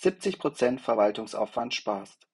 70% 0.00 0.78
Verwaltungsaufwand 0.78 1.74
sparst. 1.74 2.28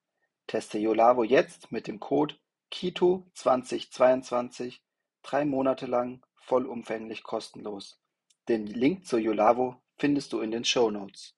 Teste 0.47 0.79
Yolavo 0.79 1.25
jetzt 1.25 1.73
mit 1.73 1.87
dem 1.87 1.98
Code 1.98 2.34
KITO2022 2.71 4.80
drei 5.23 5.47
Monate 5.47 5.87
lang 5.87 6.23
vollumfänglich 6.35 7.23
kostenlos. 7.23 7.98
Den 8.48 8.66
Link 8.66 9.07
zu 9.07 9.16
Yolavo 9.16 9.80
findest 9.97 10.35
du 10.35 10.41
in 10.41 10.51
den 10.51 10.66
Show 10.66 10.91
Notes. 10.91 11.35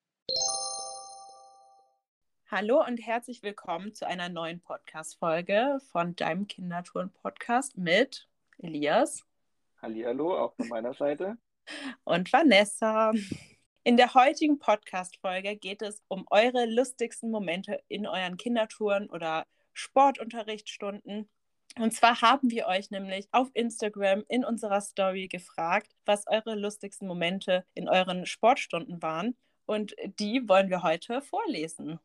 Hallo 2.50 2.84
und 2.84 2.98
herzlich 2.98 3.44
willkommen 3.44 3.94
zu 3.94 4.06
einer 4.06 4.28
neuen 4.28 4.60
Podcast-Folge 4.60 5.78
von 5.92 6.16
deinem 6.16 6.48
Kindertouren-Podcast 6.48 7.78
mit 7.78 8.28
Elias. 8.58 9.24
Hallihallo, 9.80 10.36
auch 10.36 10.56
von 10.56 10.66
meiner 10.66 10.94
Seite. 10.94 11.38
Und 12.02 12.32
Vanessa. 12.32 13.12
In 13.86 13.96
der 13.96 14.14
heutigen 14.14 14.58
Podcast-Folge 14.58 15.54
geht 15.54 15.80
es 15.80 16.02
um 16.08 16.26
eure 16.32 16.66
lustigsten 16.66 17.30
Momente 17.30 17.80
in 17.86 18.08
euren 18.08 18.36
Kindertouren 18.36 19.08
oder 19.08 19.46
Sportunterrichtsstunden. 19.74 21.28
Und 21.78 21.94
zwar 21.94 22.20
haben 22.20 22.50
wir 22.50 22.66
euch 22.66 22.90
nämlich 22.90 23.28
auf 23.30 23.48
Instagram 23.54 24.24
in 24.26 24.44
unserer 24.44 24.80
Story 24.80 25.28
gefragt, 25.28 25.94
was 26.04 26.26
eure 26.26 26.56
lustigsten 26.56 27.06
Momente 27.06 27.64
in 27.74 27.88
euren 27.88 28.26
Sportstunden 28.26 29.02
waren. 29.02 29.36
Und 29.66 29.94
die 30.18 30.48
wollen 30.48 30.68
wir 30.68 30.82
heute 30.82 31.22
vorlesen. 31.22 32.00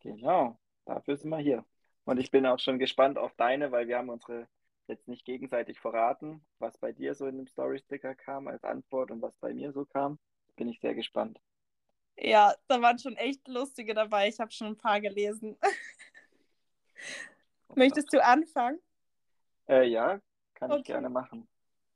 Genau, 0.00 0.58
dafür 0.86 1.18
sind 1.18 1.28
wir 1.28 1.36
hier. 1.36 1.66
Und 2.06 2.18
ich 2.18 2.30
bin 2.30 2.46
auch 2.46 2.60
schon 2.60 2.78
gespannt 2.78 3.18
auf 3.18 3.34
deine, 3.36 3.72
weil 3.72 3.88
wir 3.88 3.98
haben 3.98 4.08
unsere 4.08 4.48
jetzt 4.86 5.06
nicht 5.06 5.26
gegenseitig 5.26 5.80
verraten, 5.80 6.46
was 6.60 6.78
bei 6.78 6.92
dir 6.92 7.14
so 7.14 7.26
in 7.26 7.36
dem 7.36 7.46
Story-Sticker 7.46 8.14
kam 8.14 8.48
als 8.48 8.64
Antwort 8.64 9.10
und 9.10 9.20
was 9.20 9.36
bei 9.36 9.52
mir 9.52 9.72
so 9.72 9.84
kam. 9.84 10.18
Bin 10.56 10.68
ich 10.68 10.80
sehr 10.80 10.94
gespannt. 10.94 11.40
Ja, 12.18 12.54
da 12.66 12.80
waren 12.80 12.98
schon 12.98 13.16
echt 13.16 13.46
lustige 13.46 13.94
dabei. 13.94 14.28
Ich 14.28 14.40
habe 14.40 14.50
schon 14.50 14.68
ein 14.68 14.78
paar 14.78 15.00
gelesen. 15.00 15.56
Möchtest 17.74 18.12
du 18.12 18.24
anfangen? 18.24 18.80
Äh, 19.68 19.88
ja, 19.88 20.20
kann 20.54 20.70
okay. 20.70 20.80
ich 20.80 20.86
gerne 20.86 21.10
machen. 21.10 21.46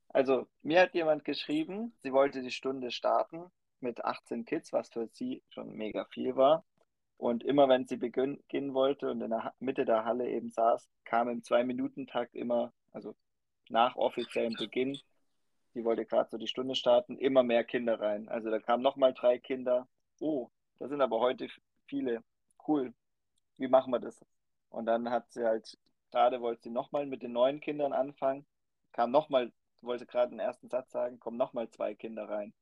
Also, 0.08 0.46
mir 0.62 0.82
hat 0.82 0.94
jemand 0.94 1.24
geschrieben, 1.24 1.94
sie 2.02 2.12
wollte 2.12 2.42
die 2.42 2.50
Stunde 2.50 2.90
starten 2.90 3.50
mit 3.80 4.04
18 4.04 4.44
Kids, 4.44 4.72
was 4.72 4.90
für 4.90 5.08
sie 5.12 5.42
schon 5.48 5.72
mega 5.72 6.04
viel 6.06 6.36
war. 6.36 6.64
Und 7.16 7.44
immer 7.44 7.68
wenn 7.68 7.86
sie 7.86 7.96
beginnen 7.96 8.74
wollte 8.74 9.10
und 9.10 9.20
in 9.20 9.30
der 9.30 9.54
Mitte 9.58 9.84
der 9.84 10.04
Halle 10.04 10.28
eben 10.28 10.50
saß, 10.50 10.88
kam 11.04 11.28
im 11.28 11.42
Zwei-Minuten-Takt 11.42 12.34
immer 12.34 12.72
also 12.92 13.14
nach 13.68 13.96
offiziellem 13.96 14.54
Beginn, 14.54 14.98
die 15.74 15.84
wollte 15.84 16.04
gerade 16.04 16.30
so 16.30 16.38
die 16.38 16.48
Stunde 16.48 16.74
starten, 16.74 17.16
immer 17.16 17.42
mehr 17.42 17.64
Kinder 17.64 18.00
rein. 18.00 18.28
Also 18.28 18.50
da 18.50 18.58
kamen 18.58 18.82
nochmal 18.82 19.14
drei 19.14 19.38
Kinder. 19.38 19.88
Oh, 20.20 20.50
da 20.78 20.88
sind 20.88 21.00
aber 21.00 21.20
heute 21.20 21.48
viele. 21.86 22.22
Cool. 22.66 22.92
Wie 23.56 23.68
machen 23.68 23.92
wir 23.92 24.00
das? 24.00 24.24
Und 24.70 24.86
dann 24.86 25.10
hat 25.10 25.30
sie 25.32 25.44
halt, 25.44 25.78
gerade 26.10 26.40
wollte 26.40 26.62
sie 26.62 26.70
nochmal 26.70 27.06
mit 27.06 27.22
den 27.22 27.32
neuen 27.32 27.60
Kindern 27.60 27.92
anfangen, 27.92 28.46
kam 28.92 29.10
nochmal, 29.10 29.52
wollte 29.82 30.06
gerade 30.06 30.30
den 30.30 30.40
ersten 30.40 30.68
Satz 30.68 30.90
sagen, 30.92 31.20
kommen 31.20 31.36
nochmal 31.36 31.68
zwei 31.70 31.94
Kinder 31.94 32.28
rein. 32.28 32.52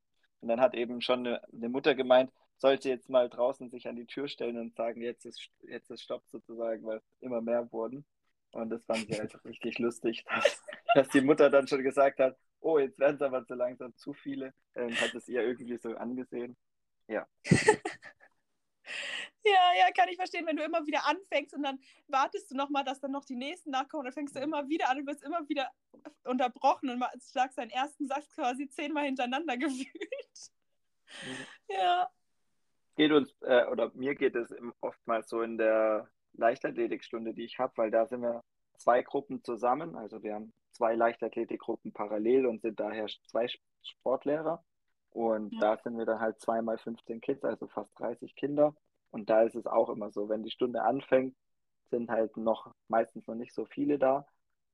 Und 0.41 0.49
dann 0.49 0.61
hat 0.61 0.75
eben 0.75 1.01
schon 1.01 1.27
eine, 1.27 1.43
eine 1.53 1.69
Mutter 1.69 1.95
gemeint, 1.95 2.33
sollte 2.59 2.89
jetzt 2.89 3.09
mal 3.09 3.29
draußen 3.29 3.71
sich 3.71 3.89
an 3.89 3.97
die 3.97 4.07
Tür 4.07 4.29
stellen 4.29 4.59
und 4.59 4.75
sagen, 4.75 5.01
jetzt 5.03 5.25
ist, 5.25 5.49
jetzt 5.63 5.91
ist 5.91 6.03
Stopp 6.03 6.25
sozusagen, 6.29 6.85
weil 6.85 7.01
immer 7.21 7.41
mehr 7.41 7.71
wurden. 7.73 8.05
Und 8.53 8.71
das 8.71 8.85
fand 8.85 9.09
ich 9.09 9.19
halt 9.19 9.45
richtig 9.45 9.79
lustig, 9.79 10.25
dass, 10.35 10.63
dass, 10.95 11.09
die 11.09 11.21
Mutter 11.21 11.51
dann 11.51 11.69
schon 11.69 11.83
gesagt 11.83 12.19
hat, 12.19 12.37
oh, 12.61 12.79
jetzt 12.79 12.99
werden 12.99 13.17
es 13.17 13.23
aber 13.23 13.45
zu 13.47 13.55
langsam 13.55 13.97
zu 13.97 14.13
viele. 14.13 14.53
Ähm, 14.75 14.95
hat 15.01 15.15
es 15.15 15.29
ihr 15.29 15.43
irgendwie 15.43 15.77
so 15.77 15.95
angesehen. 15.97 16.57
Ja. 17.07 17.27
Ja, 19.45 19.73
ja, 19.79 19.93
kann 19.93 20.09
ich 20.09 20.17
verstehen, 20.17 20.47
wenn 20.47 20.57
du 20.57 20.65
immer 20.65 20.87
wieder 20.87 21.07
anfängst 21.07 21.55
und 21.55 21.63
dann 21.63 21.79
wartest 22.09 22.51
du 22.51 22.57
nochmal, 22.57 22.85
dass 22.85 23.01
dann 23.01 23.13
noch 23.13 23.25
die 23.25 23.37
nächsten 23.37 23.71
nachkommen, 23.71 24.05
dann 24.05 24.13
fängst 24.13 24.37
du 24.37 24.41
immer 24.41 24.69
wieder 24.69 24.91
an 24.91 24.99
und 24.99 25.07
wirst 25.07 25.23
immer 25.23 25.49
wieder 25.49 25.71
unterbrochen 26.25 26.91
und 26.91 27.05
sagst 27.19 27.57
deinen 27.57 27.71
ersten 27.71 28.09
Satz 28.09 28.29
quasi 28.35 28.69
zehnmal 28.69 29.05
hintereinander 29.05 29.57
gefühlt. 29.59 30.51
Mhm. 31.23 31.47
Ja. 31.69 32.11
Geht 32.97 33.13
uns, 33.13 33.35
äh, 33.43 33.65
oder 33.67 33.91
mir 33.95 34.15
geht 34.15 34.35
es 34.35 34.53
oftmals 34.81 35.29
so 35.29 35.41
in 35.43 35.57
der 35.57 36.11
Leichtathletikstunde, 36.35 37.33
die 37.33 37.45
ich 37.45 37.59
habe, 37.59 37.73
weil 37.77 37.91
da 37.91 38.07
sind 38.07 38.23
wir 38.23 38.43
zwei 38.77 39.03
Gruppen 39.03 39.43
zusammen. 39.45 39.97
Also 39.97 40.23
wir 40.23 40.35
haben 40.35 40.53
zwei 40.79 40.95
Leichtathletikgruppen 40.95 41.93
parallel 41.93 42.47
und 42.47 42.63
sind 42.63 42.81
daher 42.81 43.07
zwei 43.27 43.49
Sportlehrer. 43.83 44.65
Und 45.11 45.53
ja. 45.55 45.61
da 45.61 45.77
sind 45.83 45.99
wir 45.99 46.07
dann 46.07 46.21
halt 46.21 46.41
zweimal 46.41 46.79
15 46.79 47.21
Kids, 47.21 47.45
also 47.45 47.67
fast 47.67 47.99
30 47.99 48.35
Kinder. 48.37 48.75
Und 49.11 49.29
da 49.29 49.43
ist 49.43 49.57
es 49.57 49.67
auch 49.67 49.91
immer 49.91 50.11
so, 50.11 50.29
wenn 50.29 50.45
die 50.45 50.51
Stunde 50.51 50.83
anfängt, 50.83 51.37
sind 51.91 52.11
halt 52.11 52.37
noch 52.37 52.73
meistens 52.89 53.27
noch 53.27 53.35
nicht 53.35 53.55
so 53.55 53.65
viele 53.65 53.99
da. 53.99 54.27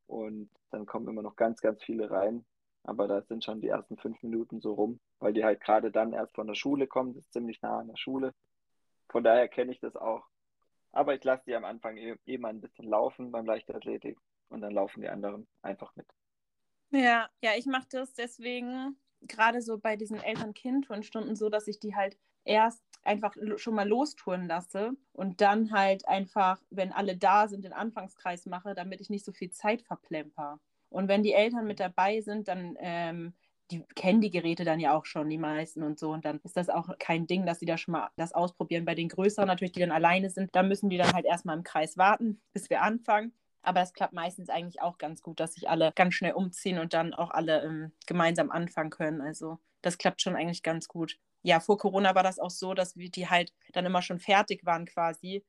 Und 0.06 0.50
dann 0.70 0.86
kommen 0.86 1.08
immer 1.08 1.22
noch 1.22 1.36
ganz, 1.36 1.60
ganz 1.60 1.82
viele 1.82 2.10
rein. 2.10 2.44
Aber 2.82 3.08
da 3.08 3.22
sind 3.22 3.42
schon 3.42 3.60
die 3.60 3.68
ersten 3.68 3.96
fünf 3.96 4.22
Minuten 4.22 4.60
so 4.60 4.74
rum, 4.74 5.00
weil 5.18 5.32
die 5.32 5.44
halt 5.44 5.62
gerade 5.62 5.90
dann 5.90 6.12
erst 6.12 6.34
von 6.34 6.46
der 6.46 6.54
Schule 6.54 6.86
kommen. 6.86 7.14
Das 7.14 7.24
ist 7.24 7.32
ziemlich 7.32 7.62
nah 7.62 7.78
an 7.78 7.88
der 7.88 7.96
Schule. 7.96 8.34
Von 9.08 9.24
daher 9.24 9.48
kenne 9.48 9.72
ich 9.72 9.80
das 9.80 9.96
auch. 9.96 10.26
Aber 10.92 11.14
ich 11.14 11.24
lasse 11.24 11.44
die 11.46 11.54
am 11.54 11.64
Anfang 11.64 11.96
eh, 11.96 12.16
eh 12.26 12.38
mal 12.38 12.50
ein 12.50 12.60
bisschen 12.60 12.86
laufen 12.86 13.32
beim 13.32 13.46
Leichtathletik 13.46 14.18
und 14.48 14.60
dann 14.60 14.72
laufen 14.72 15.00
die 15.00 15.08
anderen 15.08 15.46
einfach 15.62 15.94
mit. 15.96 16.06
Ja, 16.90 17.28
ja, 17.42 17.52
ich 17.56 17.66
mache 17.66 17.88
das 17.90 18.14
deswegen 18.14 18.96
gerade 19.22 19.62
so 19.62 19.78
bei 19.78 19.96
diesen 19.96 20.20
Eltern-Kind-Turnstunden 20.20 21.34
so, 21.34 21.48
dass 21.48 21.66
ich 21.66 21.80
die 21.80 21.94
halt 21.94 22.16
erst 22.44 22.82
einfach 23.02 23.34
schon 23.56 23.74
mal 23.74 23.88
lostouren 23.88 24.46
lasse 24.46 24.92
und 25.12 25.40
dann 25.40 25.72
halt 25.72 26.06
einfach, 26.06 26.60
wenn 26.70 26.92
alle 26.92 27.16
da 27.16 27.48
sind, 27.48 27.64
den 27.64 27.72
Anfangskreis 27.72 28.46
mache, 28.46 28.74
damit 28.74 29.00
ich 29.00 29.10
nicht 29.10 29.24
so 29.24 29.32
viel 29.32 29.50
Zeit 29.50 29.82
verplemper. 29.82 30.60
Und 30.88 31.08
wenn 31.08 31.22
die 31.22 31.32
Eltern 31.32 31.66
mit 31.66 31.80
dabei 31.80 32.20
sind, 32.20 32.48
dann 32.48 32.76
ähm, 32.78 33.34
die 33.70 33.82
kennen 33.94 34.20
die 34.20 34.30
Geräte 34.30 34.64
dann 34.64 34.80
ja 34.80 34.96
auch 34.96 35.06
schon, 35.06 35.28
die 35.30 35.38
meisten 35.38 35.82
und 35.82 35.98
so. 35.98 36.10
Und 36.10 36.24
dann 36.24 36.40
ist 36.44 36.56
das 36.56 36.68
auch 36.68 36.90
kein 36.98 37.26
Ding, 37.26 37.46
dass 37.46 37.60
sie 37.60 37.66
da 37.66 37.78
schon 37.78 37.92
mal 37.92 38.10
das 38.16 38.32
ausprobieren. 38.32 38.84
Bei 38.84 38.94
den 38.94 39.08
Größeren 39.08 39.46
natürlich, 39.46 39.72
die 39.72 39.80
dann 39.80 39.92
alleine 39.92 40.30
sind, 40.30 40.54
da 40.54 40.62
müssen 40.62 40.90
die 40.90 40.98
dann 40.98 41.12
halt 41.12 41.24
erstmal 41.24 41.56
im 41.56 41.62
Kreis 41.62 41.96
warten, 41.96 42.40
bis 42.52 42.70
wir 42.70 42.82
anfangen. 42.82 43.32
Aber 43.64 43.80
das 43.80 43.92
klappt 43.92 44.12
meistens 44.12 44.48
eigentlich 44.48 44.80
auch 44.82 44.98
ganz 44.98 45.22
gut, 45.22 45.40
dass 45.40 45.54
sich 45.54 45.68
alle 45.68 45.92
ganz 45.94 46.14
schnell 46.14 46.32
umziehen 46.32 46.78
und 46.78 46.94
dann 46.94 47.14
auch 47.14 47.30
alle 47.30 47.62
ähm, 47.62 47.92
gemeinsam 48.06 48.50
anfangen 48.50 48.90
können. 48.90 49.20
Also 49.20 49.58
das 49.82 49.98
klappt 49.98 50.22
schon 50.22 50.36
eigentlich 50.36 50.62
ganz 50.62 50.88
gut. 50.88 51.18
Ja, 51.42 51.60
vor 51.60 51.78
Corona 51.78 52.14
war 52.14 52.22
das 52.22 52.38
auch 52.38 52.50
so, 52.50 52.74
dass 52.74 52.96
wir 52.96 53.10
die 53.10 53.28
halt 53.28 53.52
dann 53.72 53.86
immer 53.86 54.02
schon 54.02 54.18
fertig 54.18 54.64
waren 54.64 54.86
quasi 54.86 55.44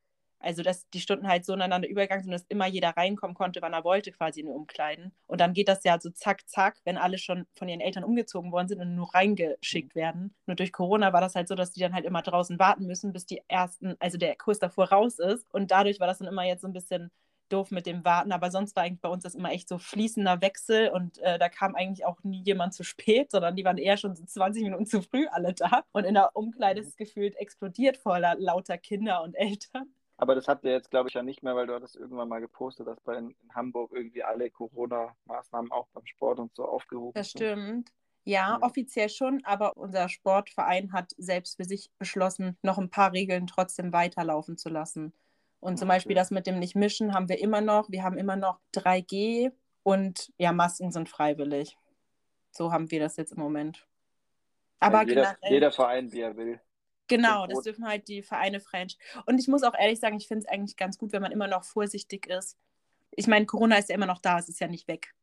also, 0.46 0.62
dass 0.62 0.88
die 0.92 1.00
Stunden 1.00 1.28
halt 1.28 1.44
so 1.44 1.54
ineinander 1.54 1.88
übergegangen 1.88 2.24
sind, 2.24 2.32
dass 2.32 2.46
immer 2.50 2.68
jeder 2.68 2.92
reinkommen 2.92 3.36
konnte, 3.36 3.64
wann 3.64 3.74
er 3.74 3.84
wollte, 3.84 4.12
quasi 4.12 4.42
in 4.42 4.48
Umkleiden. 4.48 5.12
Und 5.26 5.42
dann 5.42 5.54
geht 5.54 5.68
das 5.68 5.84
ja 5.84 6.00
so 6.00 6.12
zack, 6.12 6.48
zack, 6.48 6.78
wenn 6.84 6.98
alle 6.98 7.18
schon 7.18 7.48
von 7.56 7.68
ihren 7.68 7.82
Eltern 7.82 8.04
umgezogen 8.04 8.52
worden 8.52 8.68
sind 8.68 8.80
und 8.80 8.96
nur 8.96 9.14
reingeschickt 9.16 9.96
werden. 9.96 10.36
Nur 10.46 10.56
durch 10.56 10.72
Corona 10.72 11.14
war 11.14 11.22
das 11.22 11.34
halt 11.36 11.48
so, 11.48 11.56
dass 11.56 11.72
die 11.72 11.80
dann 11.80 11.94
halt 11.94 12.06
immer 12.06 12.22
draußen 12.22 12.60
warten 12.60 12.86
müssen, 12.86 13.12
bis 13.12 13.26
die 13.26 13.42
ersten, 13.48 13.96
also 14.00 14.20
der 14.20 14.36
Kurs 14.36 14.60
davor 14.60 14.90
raus 14.90 15.20
ist. 15.20 15.48
Und 15.52 15.72
dadurch 15.72 16.00
war 16.00 16.08
das 16.08 16.20
dann 16.20 16.28
immer 16.28 16.44
jetzt 16.44 16.62
so 16.62 16.68
ein 16.68 16.74
bisschen 16.74 17.12
doof 17.50 17.72
mit 17.72 17.86
dem 17.86 18.04
Warten, 18.06 18.32
aber 18.32 18.52
sonst 18.52 18.76
war 18.76 18.84
eigentlich 18.84 19.02
bei 19.02 19.10
uns 19.10 19.24
das 19.24 19.36
immer 19.36 19.52
echt 19.52 19.70
so 19.70 19.78
fließender 19.78 20.42
Wechsel 20.42 20.90
und 20.90 21.18
äh, 21.20 21.38
da 21.40 21.50
kam 21.50 21.76
eigentlich 21.76 22.06
auch 22.06 22.24
nie 22.24 22.42
jemand 22.44 22.74
zu 22.74 22.84
spät, 22.84 23.32
sondern 23.32 23.56
die 23.56 23.66
waren 23.66 23.78
eher 23.78 23.98
schon 23.98 24.16
so 24.16 24.26
20 24.26 24.64
Minuten 24.64 24.86
zu 24.86 25.02
früh 25.02 25.28
alle 25.28 25.54
da 25.54 25.84
und 25.92 26.04
in 26.06 26.14
der 26.14 26.36
Umkleide 26.36 26.82
ist 26.82 26.88
es 26.88 26.96
gefühlt 26.98 27.36
explodiert 27.36 27.98
voller 27.98 28.36
lauter 28.38 28.78
Kinder 28.78 29.24
und 29.24 29.36
Eltern. 29.36 29.94
Aber 30.18 30.34
das 30.34 30.48
habt 30.48 30.64
ihr 30.64 30.72
jetzt, 30.72 30.92
glaube 30.92 31.10
ich, 31.10 31.16
ja 31.16 31.24
nicht 31.24 31.44
mehr, 31.44 31.56
weil 31.56 31.68
du 31.68 31.74
hattest 31.74 31.96
irgendwann 31.98 32.30
mal 32.30 32.40
gepostet, 32.40 32.88
dass 32.88 33.02
bei 33.02 33.18
in, 33.18 33.36
Hamburg 33.54 33.92
irgendwie 33.94 34.24
alle 34.24 34.50
Corona-Maßnahmen 34.50 35.72
auch 35.72 35.88
beim 35.94 36.06
Sport 36.06 36.40
und 36.40 36.56
so 36.56 36.66
aufgehoben 36.66 37.14
das 37.14 37.32
sind. 37.32 37.42
Das 37.42 37.52
stimmt. 37.52 37.92
Ja, 38.24 38.58
offiziell 38.62 39.10
schon, 39.10 39.44
aber 39.46 39.78
unser 39.78 40.10
Sportverein 40.10 40.94
hat 40.94 41.12
selbst 41.18 41.58
für 41.58 41.66
sich 41.66 41.92
beschlossen, 42.00 42.58
noch 42.64 42.80
ein 42.80 42.90
paar 42.90 43.14
Regeln 43.14 43.46
trotzdem 43.46 43.94
weiterlaufen 43.94 44.58
zu 44.58 44.70
lassen. 44.70 45.14
Und 45.66 45.78
zum 45.78 45.90
okay. 45.90 45.96
Beispiel 45.98 46.16
das 46.16 46.30
mit 46.30 46.46
dem 46.46 46.60
Nicht-Mischen 46.60 47.16
haben 47.16 47.28
wir 47.28 47.40
immer 47.40 47.60
noch. 47.60 47.90
Wir 47.90 48.04
haben 48.04 48.20
immer 48.20 48.36
noch 48.36 48.60
3G 48.76 49.52
und 49.82 50.32
ja, 50.38 50.52
Masken 50.52 50.92
sind 50.92 51.10
freiwillig. 51.10 51.76
So 52.52 52.72
haben 52.72 52.92
wir 52.92 53.00
das 53.00 53.18
jetzt 53.18 53.32
im 53.32 53.40
Moment. 53.40 53.88
Aber 54.80 55.02
ja, 55.02 55.08
jeder, 55.08 55.38
jeder 55.50 55.72
Verein, 55.72 56.12
wie 56.12 56.22
er 56.22 56.38
will. 56.38 56.62
Genau, 57.08 57.48
das 57.48 57.64
dürfen 57.64 57.88
halt 57.88 58.08
die 58.08 58.22
Vereine 58.22 58.60
frei 58.60 58.86
Und 59.26 59.40
ich 59.40 59.48
muss 59.48 59.64
auch 59.64 59.74
ehrlich 59.74 60.00
sagen, 60.00 60.18
ich 60.18 60.28
finde 60.28 60.46
es 60.46 60.52
eigentlich 60.52 60.78
ganz 60.78 61.00
gut, 61.00 61.12
wenn 61.14 61.24
man 61.24 61.32
immer 61.32 61.48
noch 61.48 61.64
vorsichtig 61.64 62.28
ist. 62.28 62.60
Ich 63.10 63.26
meine, 63.26 63.48
Corona 63.48 63.78
ist 63.78 63.90
ja 63.90 63.96
immer 63.96 64.06
noch 64.06 64.20
da, 64.20 64.38
es 64.38 64.50
ist 64.50 64.60
ja 64.60 64.68
nicht 64.68 64.88
weg. 64.88 65.16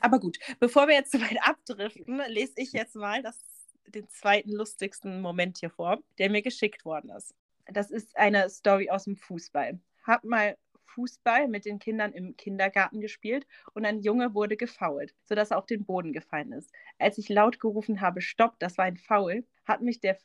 Aber 0.00 0.18
gut, 0.18 0.38
bevor 0.60 0.88
wir 0.88 0.94
jetzt 0.94 1.12
so 1.12 1.20
weit 1.20 1.46
abdriften, 1.46 2.22
lese 2.28 2.54
ich 2.56 2.72
jetzt 2.72 2.96
mal 2.96 3.22
das, 3.22 3.38
den 3.86 4.08
zweiten 4.08 4.52
lustigsten 4.52 5.20
Moment 5.20 5.58
hier 5.58 5.70
vor, 5.70 5.98
der 6.16 6.30
mir 6.30 6.40
geschickt 6.40 6.86
worden 6.86 7.10
ist. 7.10 7.34
Das 7.66 7.90
ist 7.90 8.16
eine 8.16 8.48
Story 8.48 8.88
aus 8.88 9.04
dem 9.04 9.16
Fußball. 9.16 9.78
Hab 10.02 10.24
mal 10.24 10.56
Fußball 10.90 11.48
mit 11.48 11.64
den 11.64 11.78
Kindern 11.78 12.12
im 12.12 12.36
Kindergarten 12.36 13.00
gespielt 13.00 13.46
und 13.74 13.84
ein 13.84 14.00
Junge 14.00 14.34
wurde 14.34 14.56
gefault, 14.56 15.14
sodass 15.24 15.50
er 15.50 15.58
auf 15.58 15.66
den 15.66 15.84
Boden 15.84 16.12
gefallen 16.12 16.52
ist. 16.52 16.72
Als 16.98 17.18
ich 17.18 17.28
laut 17.28 17.60
gerufen 17.60 18.00
habe, 18.00 18.20
stopp, 18.20 18.58
das 18.58 18.76
war 18.76 18.84
ein 18.86 18.96
Foul, 18.96 19.46
hat 19.64 19.82
mich 19.82 20.00
der 20.00 20.18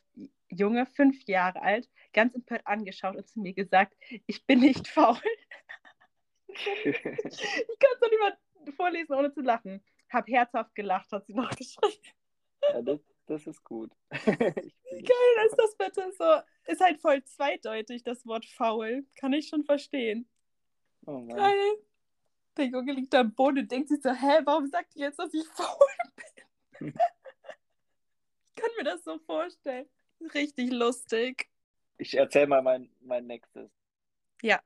Junge, 0.48 0.86
fünf 0.86 1.24
Jahre 1.26 1.62
alt, 1.62 1.88
ganz 2.12 2.34
empört 2.34 2.66
angeschaut 2.66 3.16
und 3.16 3.28
zu 3.28 3.40
mir 3.40 3.52
gesagt, 3.52 3.94
ich 4.26 4.44
bin 4.46 4.60
nicht 4.60 4.88
faul. 4.88 5.16
ich 6.48 7.02
kann 7.02 7.12
es 7.14 8.00
doch 8.00 8.10
nicht 8.10 8.20
mal 8.20 8.36
vorlesen, 8.76 9.14
ohne 9.14 9.32
zu 9.32 9.40
lachen. 9.40 9.82
Hab 10.08 10.28
herzhaft 10.28 10.74
gelacht, 10.74 11.10
hat 11.12 11.26
sie 11.26 11.34
noch 11.34 11.50
geschrieben. 11.56 12.02
Ja, 12.72 12.82
das, 12.82 13.00
das 13.26 13.46
ist 13.46 13.62
gut. 13.64 13.92
Wie 14.10 15.02
geil 15.02 15.46
ist 15.46 15.56
das 15.56 15.76
bitte? 15.76 16.12
So, 16.16 16.40
ist 16.66 16.80
halt 16.80 17.00
voll 17.00 17.22
zweideutig, 17.24 18.02
das 18.02 18.26
Wort 18.26 18.44
faul. 18.44 19.06
Kann 19.16 19.32
ich 19.32 19.48
schon 19.48 19.64
verstehen. 19.64 20.28
Oh 21.06 21.24
Geil. 21.26 21.78
Der 22.56 22.66
Junge 22.66 22.92
liegt 22.92 23.14
am 23.14 23.34
Boden 23.34 23.60
und 23.60 23.72
denkt 23.72 23.88
sich 23.88 24.00
so, 24.02 24.10
hä, 24.10 24.40
warum 24.44 24.66
sagt 24.66 24.96
ihr 24.96 25.06
jetzt, 25.06 25.18
dass 25.18 25.32
ich 25.34 25.46
faul 25.48 25.86
bin? 26.16 26.88
ich 28.46 28.54
kann 28.54 28.70
mir 28.78 28.84
das 28.84 29.04
so 29.04 29.18
vorstellen. 29.20 29.88
Richtig 30.34 30.72
lustig. 30.72 31.48
Ich 31.98 32.16
erzähle 32.16 32.46
mal 32.46 32.62
mein, 32.62 32.90
mein 33.00 33.26
nächstes. 33.26 33.70
Ja. 34.42 34.60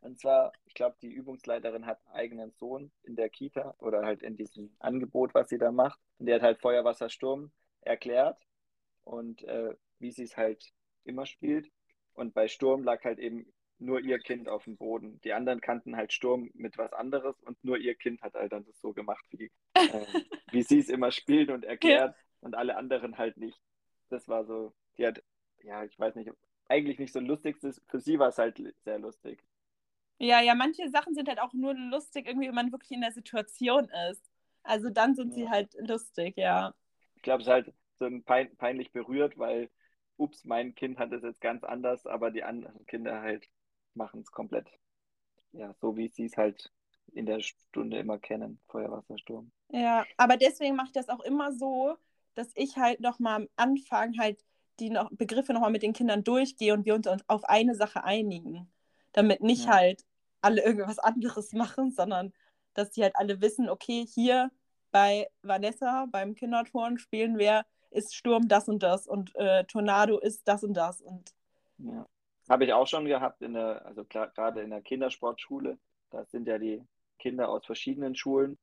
Und 0.00 0.20
zwar, 0.20 0.52
ich 0.66 0.74
glaube, 0.74 0.96
die 1.02 1.10
Übungsleiterin 1.10 1.86
hat 1.86 2.00
einen 2.06 2.14
eigenen 2.14 2.52
Sohn 2.52 2.92
in 3.02 3.16
der 3.16 3.30
Kita 3.30 3.74
oder 3.78 4.04
halt 4.04 4.22
in 4.22 4.36
diesem 4.36 4.74
Angebot, 4.78 5.34
was 5.34 5.48
sie 5.48 5.58
da 5.58 5.72
macht. 5.72 5.98
Und 6.18 6.26
der 6.26 6.36
hat 6.36 6.42
halt 6.42 6.60
Feuerwassersturm 6.60 7.50
erklärt 7.80 8.38
und 9.04 9.42
äh, 9.44 9.74
wie 9.98 10.10
sie 10.10 10.24
es 10.24 10.36
halt 10.36 10.72
immer 11.04 11.26
spielt. 11.26 11.70
Und 12.14 12.34
bei 12.34 12.48
Sturm 12.48 12.84
lag 12.84 13.02
halt 13.04 13.18
eben 13.18 13.46
nur 13.78 14.00
ihr 14.00 14.18
Kind 14.18 14.48
auf 14.48 14.64
dem 14.64 14.76
Boden. 14.76 15.20
Die 15.22 15.32
anderen 15.32 15.60
kannten 15.60 15.96
halt 15.96 16.12
Sturm 16.12 16.50
mit 16.54 16.78
was 16.78 16.92
anderes 16.92 17.40
und 17.42 17.62
nur 17.64 17.76
ihr 17.76 17.94
Kind 17.94 18.22
hat 18.22 18.34
halt 18.34 18.52
dann 18.52 18.64
das 18.64 18.80
so 18.80 18.92
gemacht, 18.92 19.24
wie, 19.30 19.50
äh, 19.74 20.06
wie 20.52 20.62
sie 20.62 20.78
es 20.78 20.88
immer 20.88 21.10
spielt 21.10 21.50
und 21.50 21.64
erklärt 21.64 22.14
ja. 22.14 22.22
und 22.40 22.54
alle 22.54 22.76
anderen 22.76 23.18
halt 23.18 23.36
nicht. 23.36 23.58
Das 24.10 24.28
war 24.28 24.44
so, 24.44 24.72
die 24.96 25.06
hat, 25.06 25.22
ja, 25.62 25.84
ich 25.84 25.98
weiß 25.98 26.14
nicht, 26.14 26.30
eigentlich 26.68 26.98
nicht 26.98 27.12
so 27.12 27.20
lustig, 27.20 27.56
für 27.60 28.00
sie 28.00 28.18
war 28.18 28.28
es 28.28 28.38
halt 28.38 28.62
sehr 28.84 28.98
lustig. 28.98 29.42
Ja, 30.18 30.40
ja, 30.40 30.54
manche 30.54 30.88
Sachen 30.90 31.14
sind 31.14 31.28
halt 31.28 31.40
auch 31.40 31.52
nur 31.52 31.74
lustig, 31.74 32.26
irgendwie, 32.26 32.48
wenn 32.48 32.54
man 32.54 32.72
wirklich 32.72 32.92
in 32.92 33.00
der 33.00 33.12
Situation 33.12 33.88
ist. 34.10 34.22
Also 34.62 34.88
dann 34.88 35.14
sind 35.14 35.30
ja. 35.30 35.34
sie 35.34 35.48
halt 35.50 35.74
lustig, 35.80 36.36
ja. 36.36 36.74
Ich 37.16 37.22
glaube, 37.22 37.42
es 37.42 37.48
ist 37.48 37.52
halt 37.52 37.74
so 37.98 38.08
pein 38.24 38.54
peinlich 38.56 38.92
berührt, 38.92 39.38
weil, 39.38 39.70
ups, 40.16 40.44
mein 40.44 40.74
Kind 40.74 40.98
hat 40.98 41.12
es 41.12 41.22
jetzt 41.22 41.40
ganz 41.40 41.64
anders, 41.64 42.06
aber 42.06 42.30
die 42.30 42.42
anderen 42.42 42.86
Kinder 42.86 43.20
halt 43.20 43.48
machen 43.94 44.20
es 44.20 44.30
komplett, 44.30 44.68
ja, 45.52 45.74
so 45.80 45.96
wie 45.96 46.08
sie 46.08 46.26
es 46.26 46.36
halt 46.36 46.72
in 47.12 47.26
der 47.26 47.40
Stunde 47.40 47.98
immer 47.98 48.18
kennen, 48.18 48.60
Feuerwassersturm. 48.68 49.52
Ja, 49.70 50.04
aber 50.16 50.36
deswegen 50.36 50.76
mache 50.76 50.88
ich 50.88 50.92
das 50.92 51.08
auch 51.08 51.20
immer 51.20 51.52
so, 51.52 51.96
dass 52.34 52.50
ich 52.54 52.76
halt 52.76 53.00
nochmal 53.00 53.42
am 53.42 53.48
Anfang 53.56 54.18
halt 54.18 54.44
die 54.80 54.90
noch 54.90 55.10
Begriffe 55.12 55.52
nochmal 55.52 55.70
mit 55.70 55.82
den 55.82 55.92
Kindern 55.92 56.24
durchgehe 56.24 56.74
und 56.74 56.84
wir 56.84 56.94
uns 56.94 57.06
auf 57.28 57.44
eine 57.44 57.74
Sache 57.76 58.02
einigen. 58.02 58.68
Damit 59.12 59.40
nicht 59.40 59.66
ja. 59.66 59.74
halt 59.74 60.04
alle 60.40 60.62
irgendwas 60.62 60.98
anderes 60.98 61.52
machen, 61.52 61.92
sondern 61.92 62.32
dass 62.74 62.90
die 62.90 63.02
halt 63.02 63.14
alle 63.16 63.40
wissen, 63.40 63.70
okay, 63.70 64.04
hier 64.04 64.50
bei 64.90 65.28
Vanessa 65.42 66.06
beim 66.10 66.34
Kinderturn 66.34 66.98
spielen 66.98 67.38
wir, 67.38 67.64
ist 67.94 68.14
Sturm 68.14 68.48
das 68.48 68.68
und 68.68 68.82
das 68.82 69.06
und 69.06 69.34
äh, 69.36 69.64
Tornado 69.64 70.18
ist 70.18 70.46
das 70.48 70.64
und 70.64 70.74
das. 70.74 71.00
Und 71.00 71.34
ja. 71.78 72.06
Habe 72.48 72.64
ich 72.64 72.72
auch 72.72 72.86
schon 72.86 73.06
gehabt, 73.06 73.40
in 73.42 73.54
der, 73.54 73.86
also 73.86 74.04
gerade 74.04 74.60
in 74.60 74.70
der 74.70 74.82
Kindersportschule. 74.82 75.78
Da 76.10 76.24
sind 76.26 76.46
ja 76.46 76.58
die 76.58 76.82
Kinder 77.18 77.48
aus 77.48 77.64
verschiedenen 77.64 78.14
Schulen 78.14 78.58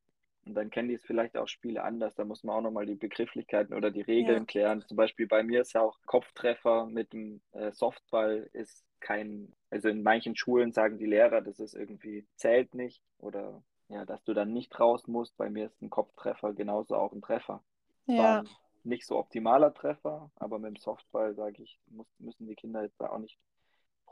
und 0.46 0.56
dann 0.56 0.70
kennen 0.70 0.90
die 0.90 0.96
es 0.96 1.04
vielleicht 1.04 1.38
auch 1.38 1.48
Spiele 1.48 1.84
anders. 1.84 2.16
Da 2.16 2.26
muss 2.26 2.44
man 2.44 2.56
auch 2.56 2.62
nochmal 2.62 2.86
die 2.86 2.96
Begrifflichkeiten 2.96 3.76
oder 3.76 3.92
die 3.92 4.02
Regeln 4.02 4.40
ja. 4.40 4.46
klären. 4.46 4.82
Zum 4.88 4.98
Beispiel 4.98 5.28
bei 5.28 5.44
mir 5.44 5.62
ist 5.62 5.74
ja 5.74 5.82
auch 5.82 5.98
Kopftreffer 6.06 6.86
mit 6.86 7.14
dem 7.14 7.42
äh, 7.54 7.72
Softball 7.72 8.50
ist 8.54 8.86
kein, 9.00 9.52
also 9.70 9.90
in 9.90 10.04
manchen 10.04 10.36
Schulen 10.36 10.72
sagen 10.72 11.00
die 11.00 11.08
Lehrer, 11.08 11.42
das 11.42 11.60
ist 11.60 11.74
irgendwie 11.74 12.28
zählt 12.36 12.76
nicht 12.76 13.02
oder 13.18 13.64
ja, 13.90 14.06
dass 14.06 14.24
du 14.24 14.34
dann 14.34 14.54
nicht 14.54 14.80
raus 14.80 15.08
musst. 15.08 15.36
Bei 15.38 15.50
mir 15.50 15.66
ist 15.66 15.82
ein 15.82 15.90
Kopftreffer 15.90 16.54
genauso 16.54 16.96
auch 16.96 17.12
ein 17.12 17.22
Treffer. 17.22 17.64
Ja. 18.06 18.18
War 18.18 18.44
nicht 18.84 19.06
so 19.06 19.18
optimaler 19.18 19.74
Treffer, 19.74 20.32
aber 20.36 20.60
mit 20.60 20.76
dem 20.76 20.82
Softball 20.82 21.36
sage 21.36 21.64
ich, 21.64 21.80
muss, 21.88 22.08
müssen 22.20 22.48
die 22.48 22.56
Kinder 22.56 22.84
jetzt 22.84 23.00
da 23.00 23.10
auch 23.10 23.20
nicht 23.20 23.40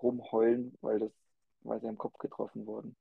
rumheulen, 0.01 0.77
weil 0.81 0.99
das, 0.99 1.11
weil 1.61 1.79
sie 1.81 1.87
im 1.87 1.97
Kopf 1.97 2.17
getroffen 2.17 2.65
wurden. 2.65 2.95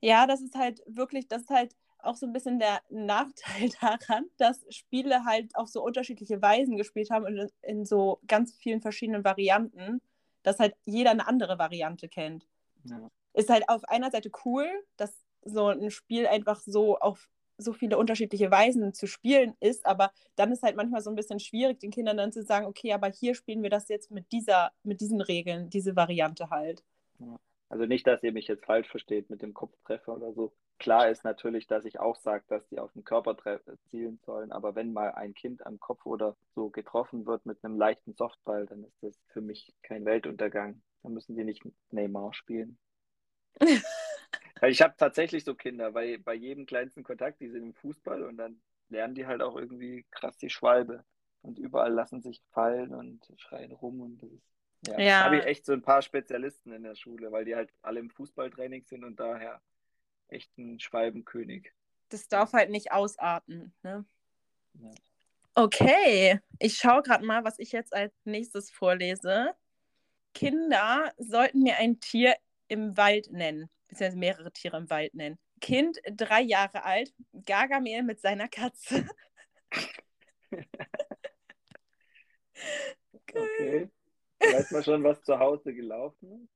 Ja, 0.00 0.26
das 0.26 0.40
ist 0.40 0.54
halt 0.54 0.82
wirklich, 0.86 1.28
das 1.28 1.42
ist 1.42 1.50
halt 1.50 1.74
auch 1.98 2.16
so 2.16 2.26
ein 2.26 2.32
bisschen 2.32 2.58
der 2.58 2.80
Nachteil 2.90 3.70
daran, 3.80 4.26
dass 4.36 4.64
Spiele 4.70 5.24
halt 5.24 5.54
auf 5.56 5.68
so 5.68 5.82
unterschiedliche 5.82 6.40
Weisen 6.42 6.76
gespielt 6.76 7.10
haben 7.10 7.24
und 7.24 7.52
in 7.62 7.84
so 7.84 8.20
ganz 8.26 8.54
vielen 8.54 8.80
verschiedenen 8.80 9.24
Varianten, 9.24 10.00
dass 10.42 10.58
halt 10.58 10.76
jeder 10.84 11.10
eine 11.10 11.26
andere 11.26 11.58
Variante 11.58 12.08
kennt. 12.08 12.46
Ja. 12.84 13.10
Ist 13.32 13.50
halt 13.50 13.68
auf 13.68 13.84
einer 13.84 14.10
Seite 14.10 14.30
cool, 14.44 14.66
dass 14.96 15.14
so 15.42 15.66
ein 15.68 15.90
Spiel 15.90 16.26
einfach 16.26 16.60
so 16.60 16.98
auf 16.98 17.28
so 17.58 17.72
viele 17.72 17.98
unterschiedliche 17.98 18.50
Weisen 18.50 18.92
zu 18.92 19.06
spielen 19.06 19.54
ist, 19.60 19.86
aber 19.86 20.12
dann 20.36 20.52
ist 20.52 20.62
halt 20.62 20.76
manchmal 20.76 21.00
so 21.02 21.10
ein 21.10 21.16
bisschen 21.16 21.40
schwierig, 21.40 21.80
den 21.80 21.90
Kindern 21.90 22.16
dann 22.16 22.32
zu 22.32 22.42
sagen, 22.42 22.66
okay, 22.66 22.92
aber 22.92 23.08
hier 23.08 23.34
spielen 23.34 23.62
wir 23.62 23.70
das 23.70 23.88
jetzt 23.88 24.10
mit 24.10 24.30
dieser, 24.32 24.72
mit 24.82 25.00
diesen 25.00 25.20
Regeln, 25.20 25.70
diese 25.70 25.96
Variante 25.96 26.50
halt. 26.50 26.82
Also 27.68 27.86
nicht, 27.86 28.06
dass 28.06 28.22
ihr 28.22 28.32
mich 28.32 28.46
jetzt 28.46 28.64
falsch 28.64 28.88
versteht 28.88 29.28
mit 29.28 29.42
dem 29.42 29.52
Kopftreffer 29.52 30.14
oder 30.14 30.32
so. 30.32 30.52
Klar 30.78 31.08
ist 31.08 31.24
natürlich, 31.24 31.66
dass 31.66 31.84
ich 31.84 31.98
auch 31.98 32.16
sage, 32.16 32.44
dass 32.48 32.68
die 32.68 32.78
auf 32.78 32.92
den 32.92 33.02
Körper 33.02 33.36
zielen 33.90 34.20
sollen, 34.24 34.52
aber 34.52 34.74
wenn 34.74 34.92
mal 34.92 35.12
ein 35.12 35.34
Kind 35.34 35.66
am 35.66 35.80
Kopf 35.80 36.04
oder 36.06 36.36
so 36.54 36.68
getroffen 36.68 37.26
wird 37.26 37.46
mit 37.46 37.64
einem 37.64 37.76
leichten 37.76 38.14
Softball, 38.14 38.66
dann 38.66 38.84
ist 38.84 39.02
das 39.02 39.18
für 39.28 39.40
mich 39.40 39.74
kein 39.82 40.04
Weltuntergang. 40.04 40.82
Dann 41.02 41.14
müssen 41.14 41.36
die 41.36 41.44
nicht 41.44 41.62
Neymar 41.90 42.34
spielen. 42.34 42.78
ich 44.62 44.82
habe 44.82 44.94
tatsächlich 44.96 45.44
so 45.44 45.54
Kinder, 45.54 45.94
weil 45.94 46.18
bei 46.18 46.34
jedem 46.34 46.66
kleinsten 46.66 47.02
Kontakt, 47.02 47.40
die 47.40 47.48
sind 47.48 47.62
im 47.62 47.74
Fußball 47.74 48.22
und 48.22 48.36
dann 48.36 48.60
lernen 48.88 49.14
die 49.14 49.26
halt 49.26 49.42
auch 49.42 49.56
irgendwie 49.56 50.04
krass 50.10 50.36
die 50.38 50.50
Schwalbe. 50.50 51.04
Und 51.42 51.58
überall 51.58 51.92
lassen 51.92 52.22
sich 52.22 52.42
fallen 52.50 52.92
und 52.92 53.32
schreien 53.36 53.70
rum 53.70 54.00
und 54.00 54.22
das 54.22 54.32
ist 54.32 54.42
ja, 54.88 55.00
ja. 55.00 55.24
habe 55.24 55.38
ich 55.38 55.44
echt 55.44 55.64
so 55.64 55.72
ein 55.72 55.82
paar 55.82 56.02
Spezialisten 56.02 56.72
in 56.72 56.82
der 56.82 56.94
Schule, 56.94 57.32
weil 57.32 57.44
die 57.44 57.54
halt 57.54 57.70
alle 57.82 58.00
im 58.00 58.10
Fußballtraining 58.10 58.84
sind 58.84 59.04
und 59.04 59.18
daher 59.18 59.60
echt 60.28 60.56
ein 60.58 60.80
Schwalbenkönig. 60.80 61.72
Das 62.08 62.28
darf 62.28 62.52
halt 62.52 62.70
nicht 62.70 62.92
ausarten, 62.92 63.72
ne? 63.82 64.04
Ja. 64.74 64.90
Okay, 65.54 66.40
ich 66.58 66.76
schaue 66.76 67.02
gerade 67.02 67.24
mal, 67.24 67.44
was 67.44 67.58
ich 67.58 67.72
jetzt 67.72 67.94
als 67.94 68.12
nächstes 68.24 68.70
vorlese. 68.70 69.54
Kinder 70.34 71.12
sollten 71.16 71.62
mir 71.62 71.78
ein 71.78 71.98
Tier 71.98 72.34
im 72.68 72.96
Wald 72.96 73.32
nennen 73.32 73.70
beziehungsweise 73.88 74.18
mehrere 74.18 74.52
Tiere 74.52 74.76
im 74.76 74.90
Wald 74.90 75.14
nennen. 75.14 75.38
Kind, 75.60 75.98
drei 76.10 76.42
Jahre 76.42 76.84
alt, 76.84 77.14
Gargamel 77.44 78.02
mit 78.02 78.20
seiner 78.20 78.48
Katze. 78.48 79.08
okay. 83.32 83.88
Weiß 84.38 84.70
man 84.70 84.84
schon, 84.84 85.02
was 85.04 85.22
zu 85.22 85.38
Hause 85.38 85.74
gelaufen 85.74 86.44
ist? 86.44 86.52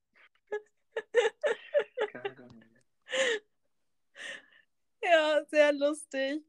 ja, 5.03 5.43
sehr 5.49 5.73
lustig. 5.73 6.43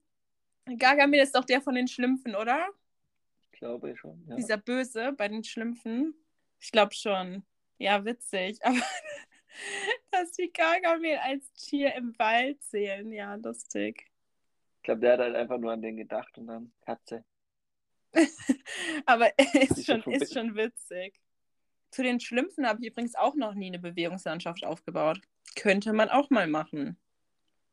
Gargamel 0.77 1.21
ist 1.21 1.33
doch 1.35 1.45
der 1.45 1.61
von 1.61 1.75
den 1.75 1.87
Schlümpfen, 1.87 2.35
oder? 2.35 2.67
Ich 3.51 3.59
glaube 3.59 3.95
schon, 3.95 4.25
ja. 4.27 4.35
Dieser 4.35 4.57
Böse 4.57 5.13
bei 5.13 5.27
den 5.27 5.43
Schlümpfen. 5.43 6.15
Ich 6.59 6.71
glaube 6.71 6.93
schon. 6.93 7.43
Ja, 7.77 8.03
witzig. 8.05 8.57
Aber 8.63 8.81
dass 10.21 10.31
die 10.33 10.51
Gargamel 10.51 11.17
als 11.17 11.51
Tier 11.53 11.93
im 11.95 12.17
Wald 12.19 12.61
zählen. 12.63 13.11
Ja, 13.11 13.35
lustig. 13.35 14.05
Ich 14.77 14.83
glaube, 14.83 15.01
der 15.01 15.13
hat 15.13 15.19
halt 15.19 15.35
einfach 15.35 15.57
nur 15.57 15.71
an 15.71 15.81
den 15.81 15.97
gedacht 15.97 16.37
und 16.37 16.47
dann 16.47 16.71
Katze. 16.81 17.23
Aber 19.05 19.27
ist 19.53 19.85
schon, 19.85 20.01
ist 20.03 20.33
schon 20.33 20.55
witzig. 20.55 21.19
Zu 21.91 22.03
den 22.03 22.19
Schlümpfen 22.19 22.67
habe 22.67 22.81
ich 22.81 22.91
übrigens 22.91 23.15
auch 23.15 23.35
noch 23.35 23.53
nie 23.53 23.67
eine 23.67 23.79
Bewegungslandschaft 23.79 24.63
aufgebaut. 24.63 25.19
Könnte 25.55 25.91
man 25.93 26.09
auch 26.09 26.29
mal 26.29 26.47
machen. 26.47 26.97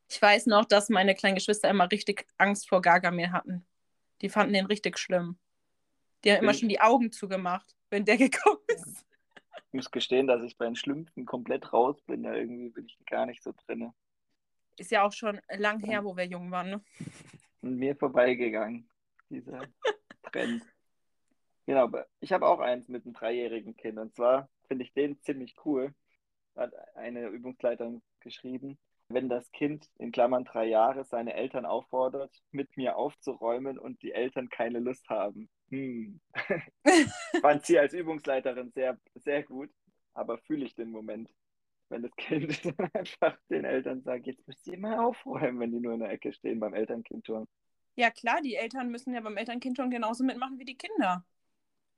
Ich 0.09 0.21
weiß 0.21 0.47
noch, 0.47 0.65
dass 0.65 0.89
meine 0.89 1.15
kleinen 1.15 1.35
Geschwister 1.35 1.69
immer 1.69 1.89
richtig 1.91 2.25
Angst 2.37 2.67
vor 2.67 2.81
Gargamel 2.81 3.31
hatten. 3.31 3.65
Die 4.21 4.29
fanden 4.29 4.53
den 4.53 4.65
richtig 4.65 4.97
schlimm. 4.97 5.37
Die 6.23 6.31
haben 6.31 6.43
immer 6.43 6.53
schon 6.53 6.67
die 6.67 6.81
Augen 6.81 7.11
zugemacht, 7.11 7.75
wenn 7.89 8.05
der 8.05 8.17
gekommen 8.17 8.59
ist. 8.67 9.05
Ich 9.69 9.73
muss 9.73 9.91
gestehen, 9.91 10.25
dass 10.25 10.41
ich 10.41 10.57
bei 10.57 10.65
den 10.65 10.75
Schlümpfen 10.75 11.25
komplett 11.25 11.71
raus 11.71 12.01
bin. 12.07 12.23
Da 12.23 12.33
irgendwie 12.33 12.69
bin 12.69 12.85
ich 12.87 12.97
gar 13.05 13.27
nicht 13.27 13.43
so 13.43 13.53
drin. 13.65 13.93
Ist 14.77 14.89
ja 14.89 15.03
auch 15.03 15.13
schon 15.13 15.39
lang 15.57 15.79
her, 15.85 16.03
wo 16.03 16.17
wir 16.17 16.25
jung 16.25 16.49
waren, 16.49 16.69
ne? 16.71 16.81
Und 17.61 17.75
mir 17.75 17.95
vorbeigegangen, 17.95 18.89
dieser 19.29 19.61
Trend. 20.23 20.63
Genau, 21.67 21.87
ich 22.19 22.33
habe 22.33 22.47
auch 22.47 22.59
eins 22.61 22.87
mit 22.87 23.05
einem 23.05 23.13
dreijährigen 23.13 23.77
Kind. 23.77 23.99
Und 23.99 24.15
zwar 24.15 24.49
finde 24.67 24.85
ich 24.85 24.93
den 24.93 25.21
ziemlich 25.21 25.55
cool. 25.65 25.93
Hat 26.55 26.73
eine 26.95 27.27
Übungsleiterin 27.27 28.01
geschrieben. 28.21 28.79
Wenn 29.09 29.29
das 29.29 29.51
Kind 29.51 29.87
in 29.99 30.11
Klammern 30.11 30.45
drei 30.45 30.65
Jahre 30.65 31.03
seine 31.03 31.35
Eltern 31.35 31.67
auffordert, 31.67 32.35
mit 32.49 32.75
mir 32.75 32.95
aufzuräumen 32.95 33.77
und 33.77 34.01
die 34.01 34.13
Eltern 34.13 34.49
keine 34.49 34.79
Lust 34.79 35.09
haben. 35.09 35.47
Hm. 35.69 36.19
Fand 37.41 37.65
sie 37.65 37.79
als 37.79 37.93
Übungsleiterin 37.93 38.71
sehr, 38.71 38.97
sehr 39.15 39.43
gut, 39.43 39.69
aber 40.13 40.37
fühle 40.39 40.65
ich 40.65 40.75
den 40.75 40.91
Moment, 40.91 41.29
wenn 41.89 42.03
das 42.03 42.15
Kind 42.17 42.49
einfach 42.93 43.37
den 43.49 43.65
Eltern 43.65 44.01
sagt, 44.01 44.27
jetzt 44.27 44.45
müsst 44.47 44.67
ihr 44.67 44.77
mal 44.77 44.99
aufräumen, 44.99 45.59
wenn 45.59 45.71
die 45.71 45.79
nur 45.79 45.93
in 45.93 45.99
der 45.99 46.09
Ecke 46.09 46.33
stehen 46.33 46.59
beim 46.59 46.73
Elternkindturnen. 46.73 47.47
Ja 47.95 48.11
klar, 48.11 48.41
die 48.41 48.55
Eltern 48.55 48.89
müssen 48.89 49.13
ja 49.13 49.21
beim 49.21 49.37
Elternkindturnen 49.37 49.91
genauso 49.91 50.23
mitmachen 50.23 50.57
wie 50.57 50.65
die 50.65 50.77
Kinder. 50.77 51.25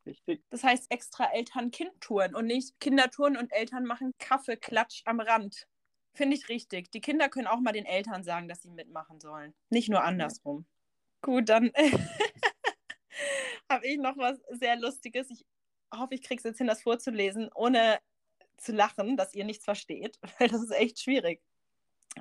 Richtig. 0.05 0.43
Das 0.49 0.63
heißt 0.63 0.91
extra 0.91 1.31
Eltern-Kind-Touren 1.31 2.33
und 2.33 2.47
nicht 2.47 2.79
Kindertouren 2.79 3.37
und 3.37 3.51
Eltern 3.51 3.85
machen 3.85 4.13
Kaffeeklatsch 4.17 5.03
am 5.05 5.19
Rand. 5.19 5.67
Finde 6.13 6.35
ich 6.35 6.49
richtig. 6.49 6.91
Die 6.91 7.01
Kinder 7.01 7.29
können 7.29 7.47
auch 7.47 7.59
mal 7.59 7.71
den 7.71 7.85
Eltern 7.85 8.23
sagen, 8.23 8.47
dass 8.47 8.63
sie 8.63 8.71
mitmachen 8.71 9.19
sollen. 9.19 9.53
Nicht 9.69 9.89
nur 9.89 10.03
andersrum. 10.03 10.65
Ja. 10.65 10.65
Gut, 11.21 11.49
dann 11.49 11.71
habe 13.71 13.87
ich 13.87 13.97
noch 13.97 14.17
was 14.17 14.39
sehr 14.51 14.75
Lustiges. 14.77 15.29
Ich 15.31 15.45
hoffe, 15.93 16.15
ich 16.15 16.21
kriege 16.21 16.39
es 16.39 16.43
jetzt 16.43 16.57
hin, 16.57 16.67
das 16.67 16.83
vorzulesen, 16.83 17.49
ohne 17.55 17.99
zu 18.57 18.73
lachen, 18.73 19.17
dass 19.17 19.33
ihr 19.33 19.45
nichts 19.45 19.65
versteht, 19.65 20.19
weil 20.39 20.49
das 20.49 20.61
ist 20.61 20.71
echt 20.71 20.99
schwierig. 20.99 21.41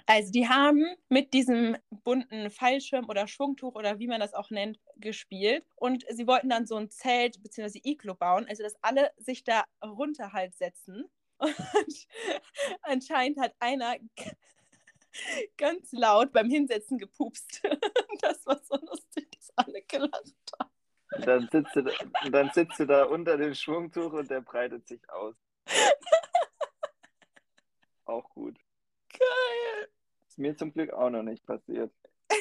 Also 0.06 0.30
die 0.30 0.48
haben 0.48 0.84
mit 1.08 1.34
diesem 1.34 1.76
bunten 1.90 2.48
Fallschirm 2.50 3.08
oder 3.08 3.26
Schwungtuch 3.26 3.74
oder 3.74 3.98
wie 3.98 4.06
man 4.06 4.20
das 4.20 4.34
auch 4.34 4.50
nennt, 4.50 4.78
gespielt. 4.96 5.66
Und 5.74 6.04
sie 6.08 6.28
wollten 6.28 6.48
dann 6.48 6.66
so 6.66 6.76
ein 6.76 6.90
Zelt 6.90 7.42
bzw. 7.42 7.80
Iglo 7.82 8.14
bauen, 8.14 8.46
also 8.48 8.62
dass 8.62 8.76
alle 8.82 9.10
sich 9.16 9.42
da 9.42 9.64
runter 9.84 10.32
halt 10.32 10.54
setzen. 10.54 11.06
Und 11.38 12.06
anscheinend 12.82 13.40
hat 13.40 13.54
einer 13.58 13.96
ganz 15.56 15.90
laut 15.90 16.32
beim 16.32 16.48
Hinsetzen 16.48 16.98
gepupst. 16.98 17.62
Das 18.20 18.44
war 18.44 18.60
so 18.62 18.76
lustig, 18.76 19.30
dass 19.30 19.50
alle 19.56 19.82
gelacht 19.82 20.34
dann 21.26 21.48
sitzt 21.50 21.76
du 21.76 21.82
da, 21.82 21.90
dann 22.30 22.50
sitzt 22.52 22.78
du 22.78 22.86
da 22.86 23.04
unter 23.04 23.36
dem 23.36 23.54
Schwungtuch 23.54 24.12
und 24.12 24.30
der 24.30 24.40
breitet 24.40 24.86
sich 24.86 25.00
aus. 25.10 25.34
Auch 28.04 28.28
gut. 28.30 28.56
Geil. 29.08 29.88
Ist 30.26 30.38
mir 30.38 30.56
zum 30.56 30.72
Glück 30.72 30.92
auch 30.92 31.10
noch 31.10 31.22
nicht 31.22 31.44
passiert. 31.46 31.92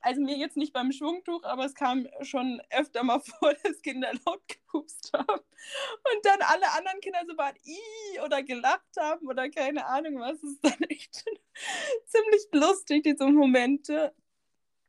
Also 0.00 0.22
mir 0.22 0.38
jetzt 0.38 0.56
nicht 0.56 0.72
beim 0.72 0.92
Schwungtuch, 0.92 1.42
aber 1.42 1.66
es 1.66 1.74
kam 1.74 2.06
schon 2.22 2.62
öfter 2.70 3.02
mal 3.02 3.20
vor, 3.40 3.52
dass 3.62 3.82
Kinder 3.82 4.10
laut 4.24 4.40
gepupst 4.48 5.12
haben. 5.12 5.42
Und 5.42 6.24
dann 6.24 6.40
alle 6.40 6.72
anderen 6.78 7.00
Kinder 7.00 7.18
so 7.28 7.36
waren, 7.36 7.56
i 7.66 8.20
oder 8.24 8.42
gelacht 8.42 8.96
haben 8.98 9.26
oder 9.26 9.50
keine 9.50 9.84
Ahnung 9.84 10.18
was. 10.20 10.40
Das 10.40 10.50
ist 10.50 10.64
dann 10.64 10.82
echt 10.88 11.24
ziemlich 12.06 12.48
lustig, 12.52 13.02
diese 13.02 13.26
Momente. 13.26 14.14